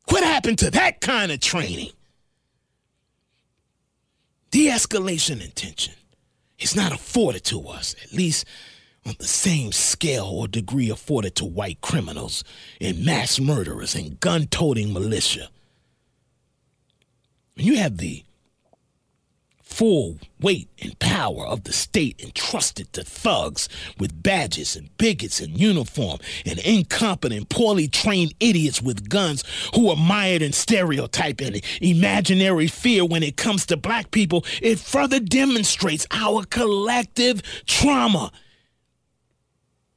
[0.09, 1.91] What happened to that kind of training?
[4.51, 5.95] De escalation intention
[6.59, 8.45] is not afforded to us, at least
[9.07, 12.45] on the same scale or degree afforded to white criminals
[12.81, 15.49] and mass murderers and gun toting militia.
[17.55, 18.25] When you have the
[19.75, 23.69] full weight and power of the state entrusted to thugs
[23.99, 29.43] with badges and bigots in uniform and incompetent, poorly trained idiots with guns
[29.75, 34.79] who are mired in stereotype and imaginary fear when it comes to black people, it
[34.79, 38.31] further demonstrates our collective trauma.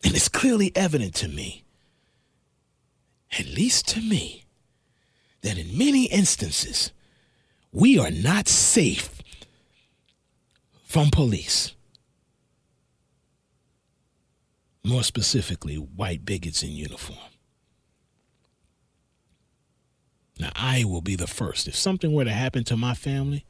[0.04, 1.64] And it's clearly evident to me,
[3.38, 4.46] at least to me,
[5.42, 6.92] that in many instances,
[7.72, 9.17] we are not safe
[10.98, 11.76] from police.
[14.84, 17.20] More specifically, white bigots in uniform.
[20.40, 21.68] Now, I will be the first.
[21.68, 23.46] If something were to happen to my family,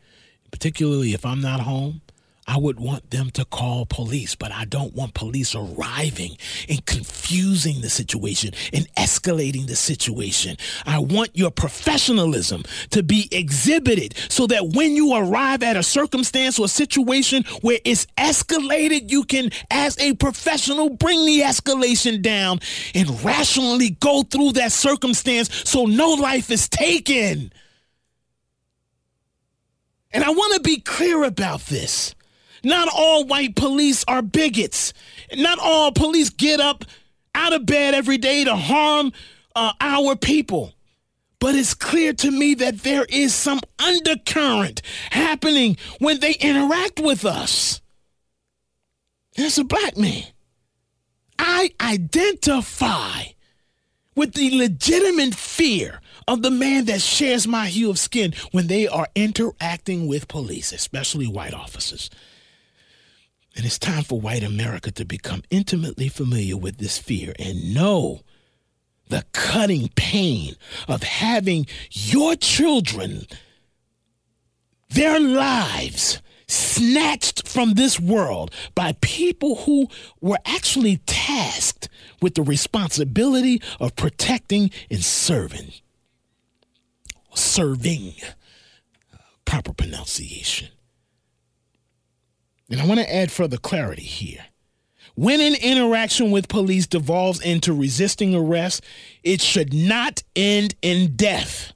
[0.52, 2.02] particularly if I'm not home,
[2.50, 6.38] I would want them to call police, but I don't want police arriving
[6.70, 10.56] and confusing the situation and escalating the situation.
[10.86, 16.58] I want your professionalism to be exhibited so that when you arrive at a circumstance
[16.58, 22.60] or situation where it's escalated, you can, as a professional, bring the escalation down
[22.96, 27.52] and rationally go through that circumstance so no life is taken.
[30.14, 32.16] And I want to be clear about this.
[32.64, 34.94] Not all white police are bigots.
[35.36, 36.86] Not all police get up
[37.36, 39.12] out of bed every day to harm
[39.56, 40.74] uh, our people.
[41.40, 44.82] But it's clear to me that there is some undercurrent
[45.12, 47.82] happening when they interact with us.
[49.38, 50.24] As a black man.
[51.40, 53.24] I identify
[54.16, 58.88] with the legitimate fear of the man that shares my hue of skin when they
[58.88, 62.10] are interacting with police, especially white officers.
[63.58, 68.22] And it's time for white America to become intimately familiar with this fear and know
[69.10, 70.56] the cutting pain
[70.88, 73.26] of having your children,
[74.90, 79.88] their lives, snatched from this world by people who
[80.22, 81.90] were actually tasked
[82.22, 85.74] with the responsibility of protecting and serving.
[87.34, 88.14] Serving,
[89.46, 90.70] proper pronunciation.
[92.70, 94.46] And I want to add further clarity here.
[95.16, 98.84] When an interaction with police devolves into resisting arrest,
[99.24, 101.74] it should not end in death.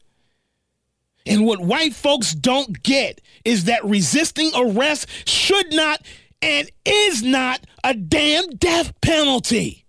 [1.25, 6.05] And what white folks don't get is that resisting arrest should not
[6.41, 9.85] and is not a damn death penalty.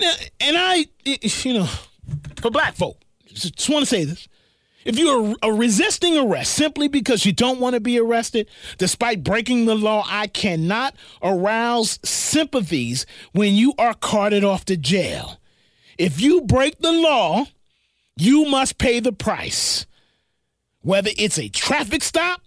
[0.00, 1.68] Now, and I, you know,
[2.36, 4.28] for black folk, just want to say this.
[4.86, 9.64] If you're a resisting arrest simply because you don't want to be arrested, despite breaking
[9.64, 15.40] the law, I cannot arouse sympathies when you are carted off to jail.
[15.98, 17.46] If you break the law,
[18.16, 19.86] you must pay the price.
[20.82, 22.42] Whether it's a traffic stop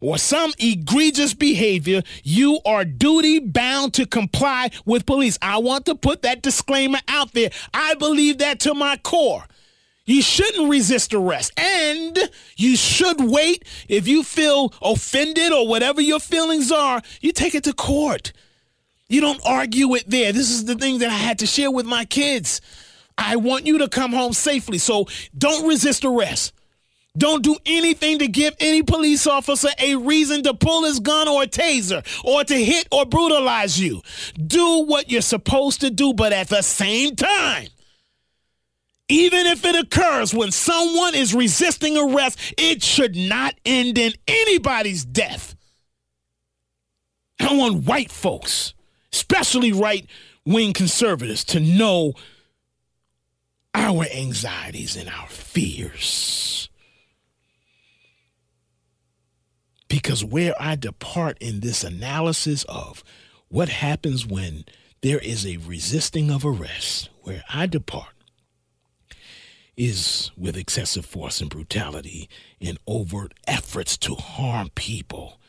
[0.00, 5.40] or some egregious behavior, you are duty bound to comply with police.
[5.42, 7.50] I want to put that disclaimer out there.
[7.74, 9.46] I believe that to my core.
[10.10, 11.52] You shouldn't resist arrest.
[11.56, 12.18] And
[12.56, 13.64] you should wait.
[13.88, 18.32] If you feel offended or whatever your feelings are, you take it to court.
[19.08, 20.32] You don't argue it there.
[20.32, 22.60] This is the thing that I had to share with my kids.
[23.16, 24.78] I want you to come home safely.
[24.78, 25.06] So
[25.36, 26.54] don't resist arrest.
[27.16, 31.44] Don't do anything to give any police officer a reason to pull his gun or
[31.44, 34.02] a taser or to hit or brutalize you.
[34.44, 37.68] Do what you're supposed to do, but at the same time,
[39.10, 45.04] even if it occurs when someone is resisting arrest, it should not end in anybody's
[45.04, 45.56] death.
[47.40, 48.74] I want white folks,
[49.12, 50.06] especially right
[50.46, 52.14] wing conservatives, to know
[53.74, 56.68] our anxieties and our fears.
[59.88, 63.02] Because where I depart in this analysis of
[63.48, 64.64] what happens when
[65.02, 68.14] there is a resisting of arrest, where I depart
[69.76, 72.28] is with excessive force and brutality
[72.60, 75.40] in overt efforts to harm people,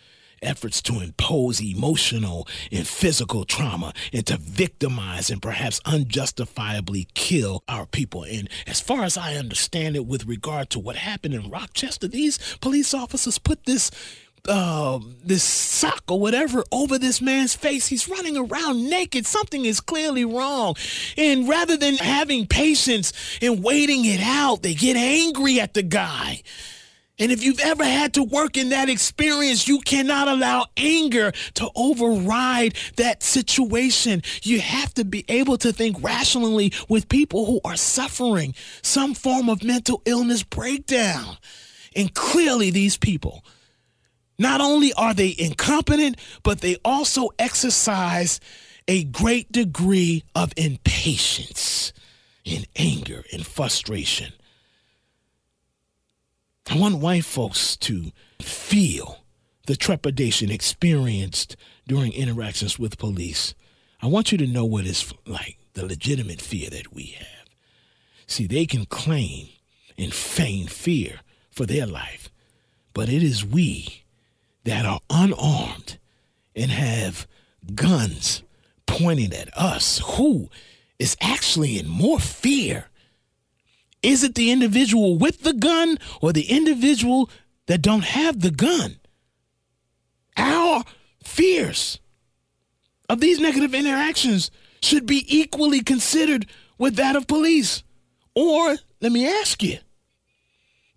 [0.41, 7.85] efforts to impose emotional and physical trauma and to victimize and perhaps unjustifiably kill our
[7.85, 8.23] people.
[8.23, 12.37] And as far as I understand it, with regard to what happened in Rochester, these
[12.61, 13.91] police officers put this
[14.47, 17.87] uh, this sock or whatever over this man's face.
[17.87, 19.25] He's running around naked.
[19.25, 20.75] Something is clearly wrong.
[21.17, 26.41] And rather than having patience and waiting it out, they get angry at the guy.
[27.19, 31.69] And if you've ever had to work in that experience, you cannot allow anger to
[31.75, 34.23] override that situation.
[34.41, 39.49] You have to be able to think rationally with people who are suffering some form
[39.49, 41.37] of mental illness breakdown.
[41.95, 43.45] And clearly, these people
[44.41, 48.39] not only are they incompetent, but they also exercise
[48.87, 51.93] a great degree of impatience
[52.43, 54.33] and anger and frustration.
[56.67, 58.11] I want white folks to
[58.41, 59.23] feel
[59.67, 61.55] the trepidation experienced
[61.87, 63.53] during interactions with police.
[64.01, 67.47] I want you to know what it's like, the legitimate fear that we have.
[68.25, 69.49] See, they can claim
[69.99, 71.19] and feign fear
[71.51, 72.31] for their life,
[72.95, 74.01] but it is we
[74.63, 75.97] that are unarmed
[76.55, 77.27] and have
[77.73, 78.43] guns
[78.85, 80.49] pointing at us who
[80.99, 82.85] is actually in more fear?
[84.03, 87.29] Is it the individual with the gun or the individual
[87.67, 88.99] that don't have the gun?
[90.37, 90.83] Our
[91.23, 91.99] fears
[93.09, 94.49] of these negative interactions
[94.81, 96.47] should be equally considered
[96.77, 97.83] with that of police.
[98.35, 99.77] Or, let me ask you,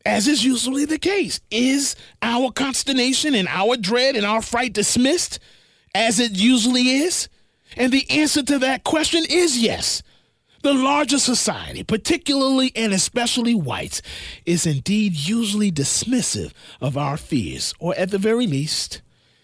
[0.04, 5.38] as is usually the case, is our consternation and our dread and our fright dismissed
[5.94, 7.28] as it usually is?
[7.76, 10.02] And the answer to that question is yes.
[10.62, 14.00] The larger society, particularly and especially whites,
[14.46, 19.02] is indeed usually dismissive of our fears, or at the very least,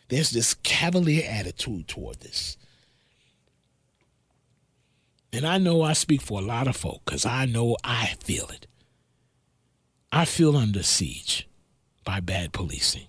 [0.09, 2.57] there's this cavalier attitude toward this.
[5.33, 8.49] And I know I speak for a lot of folk because I know I feel
[8.49, 8.67] it.
[10.13, 11.49] I feel under siege
[12.05, 13.07] by bad policing.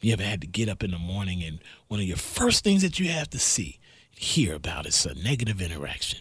[0.00, 1.58] You ever had to get up in the morning and
[1.88, 3.78] one of your first things that you have to see,
[4.10, 6.20] hear about is a negative interaction.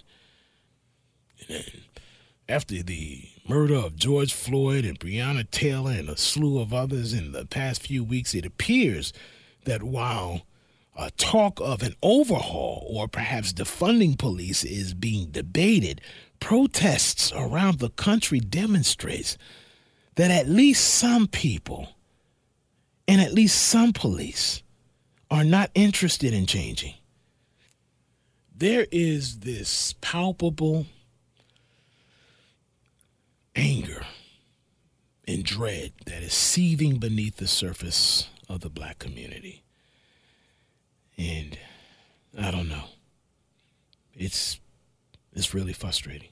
[1.48, 1.82] And
[2.50, 7.32] after the murder of George Floyd and Breonna Taylor and a slew of others in
[7.32, 9.14] the past few weeks, it appears
[9.66, 10.42] that while
[10.98, 16.02] a talk of an overhaul or perhaps defunding police is being debated,
[16.40, 19.38] protests around the country demonstrates
[20.16, 21.90] that at least some people
[23.08, 24.62] and at least some police
[25.30, 26.94] are not interested in changing.
[28.56, 30.86] There is this palpable
[33.56, 34.06] anger
[35.28, 39.64] and dread that is seething beneath the surface of the black community.
[41.18, 41.58] And
[42.40, 42.86] I don't know.
[44.16, 44.60] It's
[45.36, 46.30] it's really frustrating.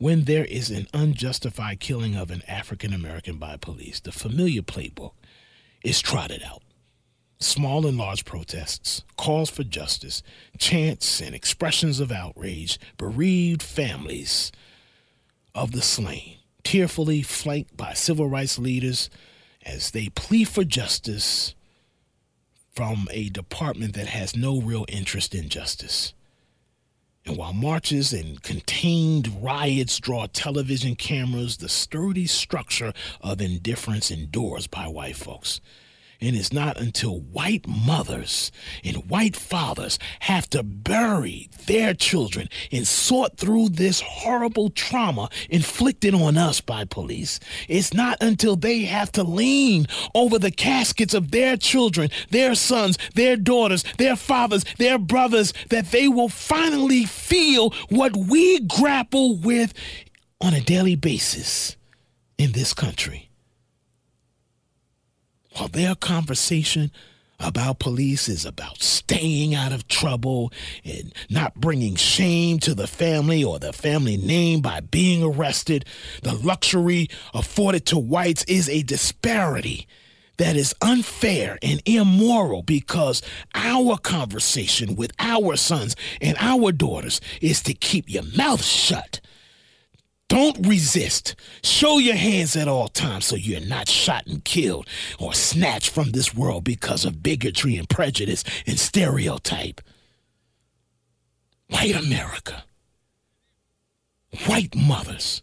[0.00, 5.12] When there is an unjustified killing of an African American by police, the familiar playbook
[5.84, 6.62] is trotted out.
[7.38, 10.22] Small and large protests, calls for justice,
[10.56, 14.50] chants and expressions of outrage, bereaved families
[15.54, 19.10] of the slain, tearfully flanked by civil rights leaders
[19.66, 21.54] as they plead for justice
[22.74, 26.14] from a department that has no real interest in justice.
[27.30, 34.66] And while marches and contained riots draw television cameras, the sturdy structure of indifference endures
[34.66, 35.60] by white folks.
[36.22, 38.52] And it's not until white mothers
[38.84, 46.14] and white fathers have to bury their children and sort through this horrible trauma inflicted
[46.14, 47.40] on us by police.
[47.68, 52.98] It's not until they have to lean over the caskets of their children, their sons,
[53.14, 59.72] their daughters, their fathers, their brothers, that they will finally feel what we grapple with
[60.40, 61.76] on a daily basis
[62.36, 63.29] in this country
[65.60, 66.90] while their conversation
[67.38, 70.50] about police is about staying out of trouble
[70.86, 75.84] and not bringing shame to the family or the family name by being arrested,
[76.22, 79.86] the luxury afforded to whites is a disparity
[80.38, 83.20] that is unfair and immoral because
[83.54, 89.20] our conversation with our sons and our daughters is to keep your mouth shut
[90.30, 91.34] don't resist.
[91.62, 94.86] Show your hands at all times so you're not shot and killed
[95.18, 99.80] or snatched from this world because of bigotry and prejudice and stereotype.
[101.68, 102.62] White America,
[104.46, 105.42] white mothers,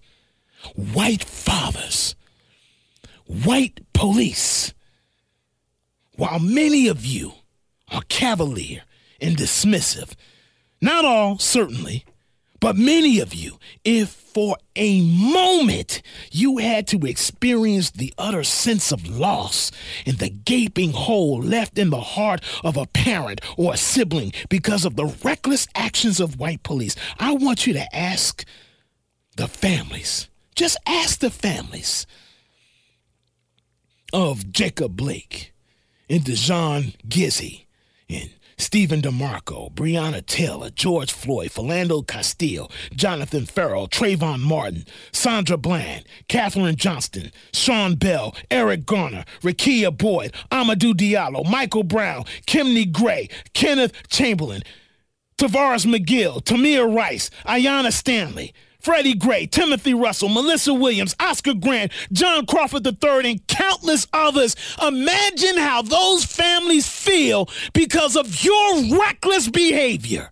[0.73, 2.15] white fathers,
[3.25, 4.73] white police.
[6.15, 7.33] While many of you
[7.91, 8.83] are cavalier
[9.19, 10.13] and dismissive,
[10.81, 12.05] not all, certainly,
[12.59, 16.01] but many of you, if for a moment
[16.31, 19.71] you had to experience the utter sense of loss
[20.05, 24.85] and the gaping hole left in the heart of a parent or a sibling because
[24.85, 28.45] of the reckless actions of white police, I want you to ask
[29.35, 32.07] the families, just ask the families
[34.13, 35.53] of Jacob Blake
[36.09, 37.65] and Dijon Kizzee
[38.09, 38.29] and
[38.59, 46.75] Stephen DeMarco, Breonna Taylor, George Floyd, Philando Castile, Jonathan Ferrell, Trayvon Martin, Sandra Bland, Kathryn
[46.75, 54.63] Johnston, Sean Bell, Eric Garner, Rekia Boyd, Amadou Diallo, Michael Brown, Kimani Gray, Kenneth Chamberlain,
[55.37, 62.45] Tavares McGill, Tamir Rice, Aiyana Stanley, Freddie Gray, Timothy Russell, Malissa Williams, Oscar Grant, John
[62.45, 64.55] Crawford III, and countless others.
[64.81, 70.31] Imagine how those families feel because of your reckless behavior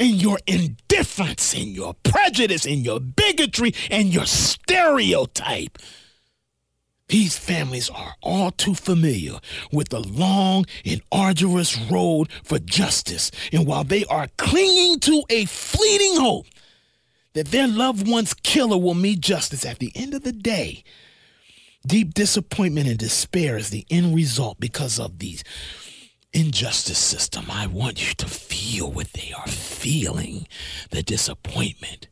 [0.00, 5.78] and your indifference and your prejudice and your bigotry and your stereotype.
[7.14, 9.38] These families are all too familiar
[9.70, 13.30] with the long and arduous road for justice.
[13.52, 16.46] And while they are clinging to a fleeting hope
[17.34, 20.82] that their loved one's killer will meet justice at the end of the day,
[21.86, 25.38] Deep disappointment and despair is the end result because of the
[26.32, 27.44] injustice system.
[27.48, 30.48] I want you to feel what they are feeling
[30.90, 32.08] the disappointment,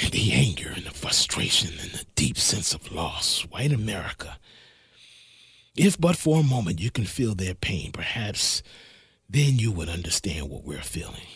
[0.00, 3.42] and the anger, and the frustration, and the deep sense of loss.
[3.42, 4.38] White America.
[5.76, 8.62] If but for a moment you can feel their pain, perhaps
[9.28, 11.26] then you would understand what we're feeling.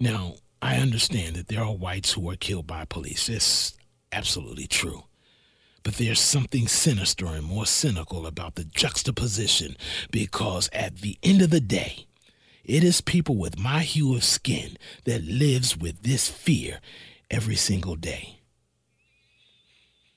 [0.00, 3.28] Now, I understand that there are whites who are killed by police.
[3.28, 3.76] It's
[4.12, 5.04] absolutely true.
[5.84, 9.76] But there's something sinister and more cynical about the juxtaposition
[10.10, 12.07] because at the end of the day,
[12.68, 16.80] it is people with my hue of skin that lives with this fear
[17.30, 18.40] every single day.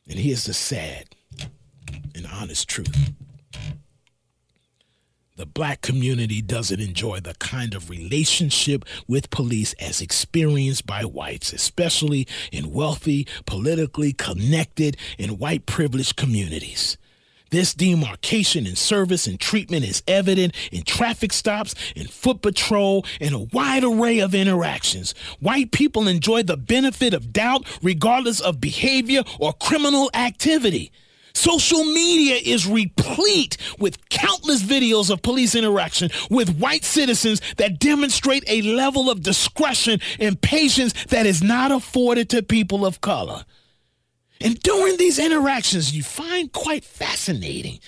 [0.08, 1.16] And here's the sad
[2.14, 3.14] and honest truth
[5.38, 11.52] the black community doesn't enjoy the kind of relationship with police as experienced by whites,
[11.52, 16.96] especially in wealthy, politically connected, and white privileged communities.
[17.52, 23.36] This demarcation in service and treatment is evident in traffic stops, in foot patrol, and
[23.36, 25.14] a wide array of interactions.
[25.42, 30.94] White people enjoy the benefit of doubt regardless of behavior or criminal activity.
[31.34, 38.46] Social media is replete with countless videos of police interaction with white citizens that demonstrate
[38.48, 43.44] a level of discretion and patience that is not afforded to people of color.
[44.44, 47.80] And during these interactions, you find quite fascinating.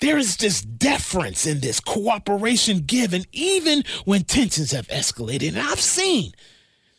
[0.00, 5.48] There is this deference and this cooperation given even when tensions have escalated.
[5.48, 6.32] And I've seen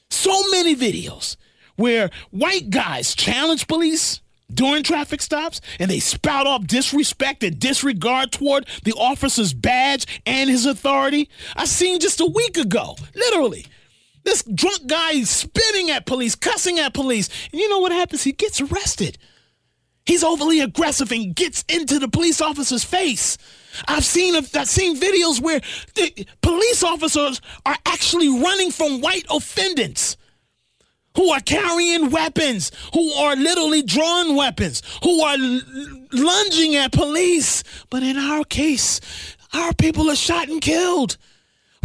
[0.10, 1.38] so many videos
[1.76, 4.22] where white guys challenge police
[4.52, 10.50] during traffic stops and they spout off disrespect and disregard toward the officer's badge and
[10.50, 11.30] his authority.
[11.56, 13.68] I seen just a week ago, literally.
[14.28, 17.30] This drunk guy spitting at police, cussing at police.
[17.54, 18.26] And you know what happens?
[18.26, 19.18] He gets arrested.
[20.06, 23.38] He's overly aggressive and gets into the police officer's face.
[23.88, 25.62] I've seen I've seen videos where
[26.42, 30.18] police officers are actually running from white offenders
[31.16, 35.38] who are carrying weapons, who are literally drawing weapons, who are
[36.12, 37.64] lunging at police.
[37.90, 39.00] But in our case,
[39.54, 41.16] our people are shot and killed.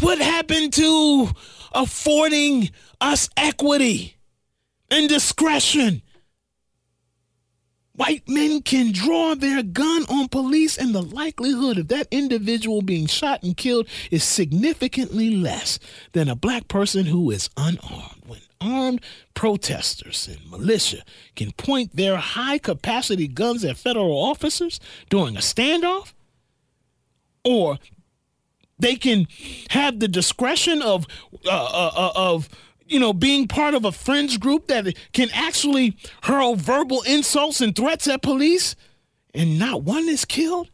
[0.00, 1.28] What happened to
[1.74, 2.70] affording
[3.00, 4.16] us equity
[4.90, 6.02] and discretion?
[7.94, 13.06] White men can draw their gun on police, and the likelihood of that individual being
[13.06, 15.78] shot and killed is significantly less
[16.12, 18.22] than a black person who is unarmed.
[18.26, 19.02] When armed
[19.34, 21.02] protesters and militia
[21.36, 26.14] can point their high capacity guns at federal officers during a standoff,
[27.44, 27.78] or
[28.82, 29.26] they can
[29.70, 31.06] have the discretion of
[31.46, 32.48] uh, uh, uh, of
[32.86, 37.74] you know being part of a friends group that can actually hurl verbal insults and
[37.74, 38.76] threats at police,
[39.34, 40.70] and not one is killed.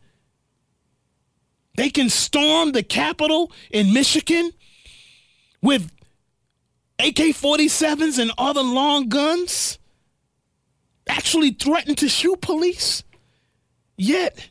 [1.77, 4.51] They can storm the Capitol in Michigan
[5.63, 5.93] with
[6.99, 9.79] AK 47s and other long guns
[11.09, 13.05] actually threaten to shoot police.
[13.97, 14.51] Yet,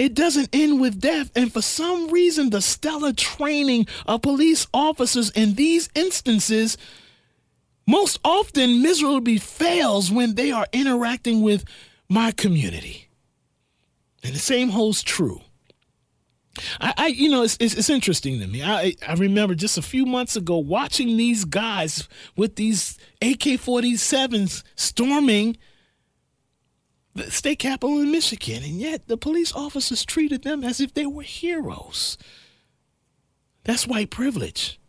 [0.00, 1.30] it doesn't end with death.
[1.36, 6.76] And for some reason, the stellar training of police officers in these instances
[7.86, 11.64] most often miserably fails when they are interacting with
[12.08, 13.08] my community.
[14.22, 15.40] And the same holds true
[16.80, 18.62] I, I, you know, it's, it's, it's interesting to me.
[18.62, 25.56] I I remember just a few months ago watching these guys with these AK-47s storming
[27.20, 31.06] the state capitol in Michigan, and yet the police officers treated them as if they
[31.06, 32.18] were heroes.
[33.64, 34.80] That's white privilege.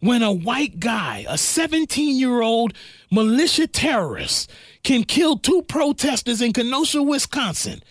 [0.00, 2.74] When a white guy, a 17 year old
[3.10, 4.50] militia terrorist,
[4.84, 7.82] can kill two protesters in Kenosha, Wisconsin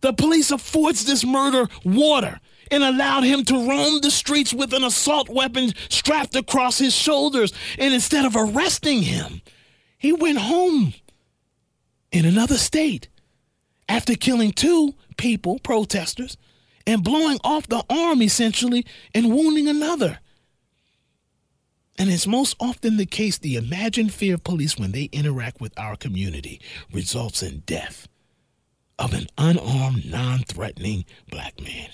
[0.00, 2.38] the police affords this murder water
[2.70, 7.52] and allowed him to roam the streets with an assault weapon strapped across his shoulders.
[7.78, 9.42] And instead of arresting him,
[9.98, 10.94] he went home
[12.16, 13.08] in another state
[13.90, 16.38] after killing two people, protesters,
[16.86, 20.18] and blowing off the arm essentially and wounding another.
[21.98, 25.78] And it's most often the case the imagined fear of police when they interact with
[25.78, 26.58] our community
[26.90, 28.08] results in death
[28.98, 31.90] of an unarmed, non threatening black man.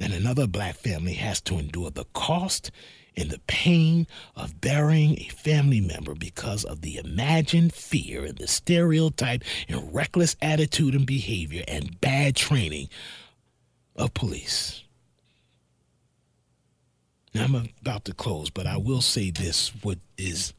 [0.00, 2.70] And another black family has to endure the cost
[3.18, 4.06] and the pain
[4.36, 10.36] of burying a family member because of the imagined fear and the stereotype and reckless
[10.40, 12.88] attitude and behavior and bad training
[13.96, 14.84] of police.
[17.34, 20.54] Now, I'm about to close, but I will say this what is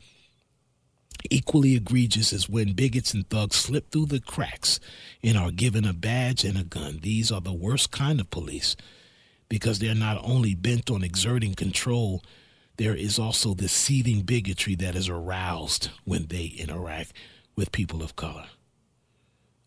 [1.30, 4.80] Equally egregious is when bigots and thugs slip through the cracks
[5.22, 7.00] and are given a badge and a gun.
[7.02, 8.78] These are the worst kind of police
[9.50, 12.24] because they're not only bent on exerting control,
[12.80, 17.12] there is also the seething bigotry that is aroused when they interact
[17.54, 18.46] with people of color.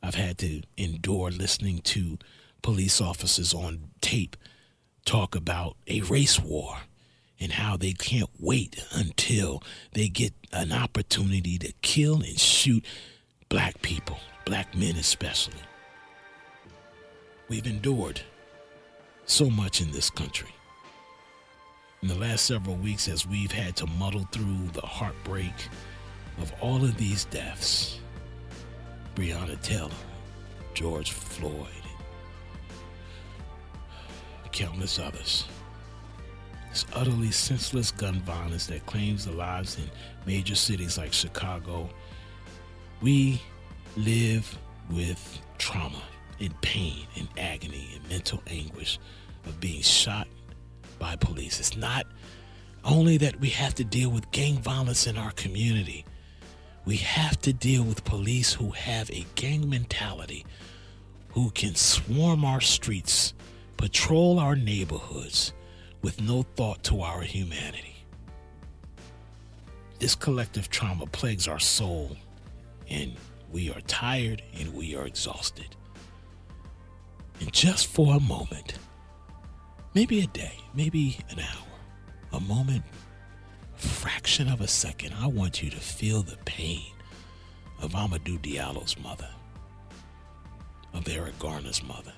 [0.03, 2.17] I've had to endure listening to
[2.63, 4.35] police officers on tape
[5.05, 6.79] talk about a race war
[7.39, 12.83] and how they can't wait until they get an opportunity to kill and shoot
[13.51, 15.61] black people, black men especially.
[17.51, 18.23] We've endured
[19.27, 20.49] so much in this country.
[22.03, 25.55] In the last several weeks, as we've had to muddle through the heartbreak
[26.39, 28.01] of all of these deaths
[29.15, 29.93] Breonna Taylor,
[30.75, 31.69] George Floyd,
[34.51, 35.45] countless others.
[36.71, 39.89] This utterly senseless gun violence that claims the lives in
[40.27, 41.89] major cities like Chicago.
[43.01, 43.41] We
[43.97, 44.59] live
[44.91, 46.03] with trauma
[46.41, 48.99] and pain and agony and mental anguish
[49.47, 50.27] of being shot
[51.03, 51.59] by police.
[51.59, 52.07] It's not
[52.85, 56.05] only that we have to deal with gang violence in our community,
[56.85, 60.47] we have to deal with police who have a gang mentality,
[61.31, 63.35] who can swarm our streets,
[63.77, 65.53] patrol our neighborhoods
[66.03, 68.05] with no thought to our humanity.
[69.99, 72.17] This collective trauma plagues our soul,
[72.89, 73.17] and
[73.51, 75.75] we are tired and we are exhausted.
[77.41, 78.79] And just for a moment,
[79.95, 81.79] maybe a day, maybe an hour,
[82.33, 82.83] a moment,
[83.77, 86.93] a fraction of a second, I want you to feel the pain
[87.81, 89.29] of Amadou Diallo's mother,
[90.95, 92.13] of Eric Garner's mother,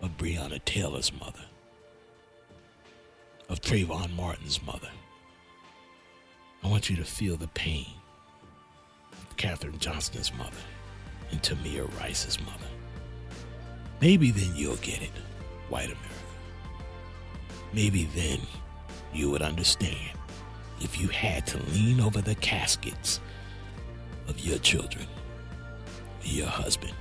[0.00, 1.44] of Breonna Taylor's mother,
[3.48, 4.90] of Trayvon Martin's mother.
[6.62, 7.86] I want you to feel the pain
[9.12, 10.50] of Kathryn Johnston's mother
[11.30, 12.66] and Tamir Rice's mother.
[14.00, 15.12] Maybe then you'll get it,
[15.68, 16.17] white America.
[17.72, 18.40] Maybe then
[19.12, 20.18] you would understand
[20.80, 23.20] if you had to lean over the caskets
[24.28, 25.06] of your children,
[26.22, 26.94] your husband,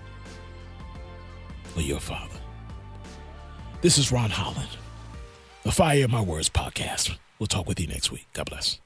[1.75, 2.39] or your father.
[3.81, 4.69] This is Ron Holland,
[5.63, 7.15] the Fire My Words podcast.
[7.39, 8.27] We'll talk with you next week.
[8.33, 8.79] God bless.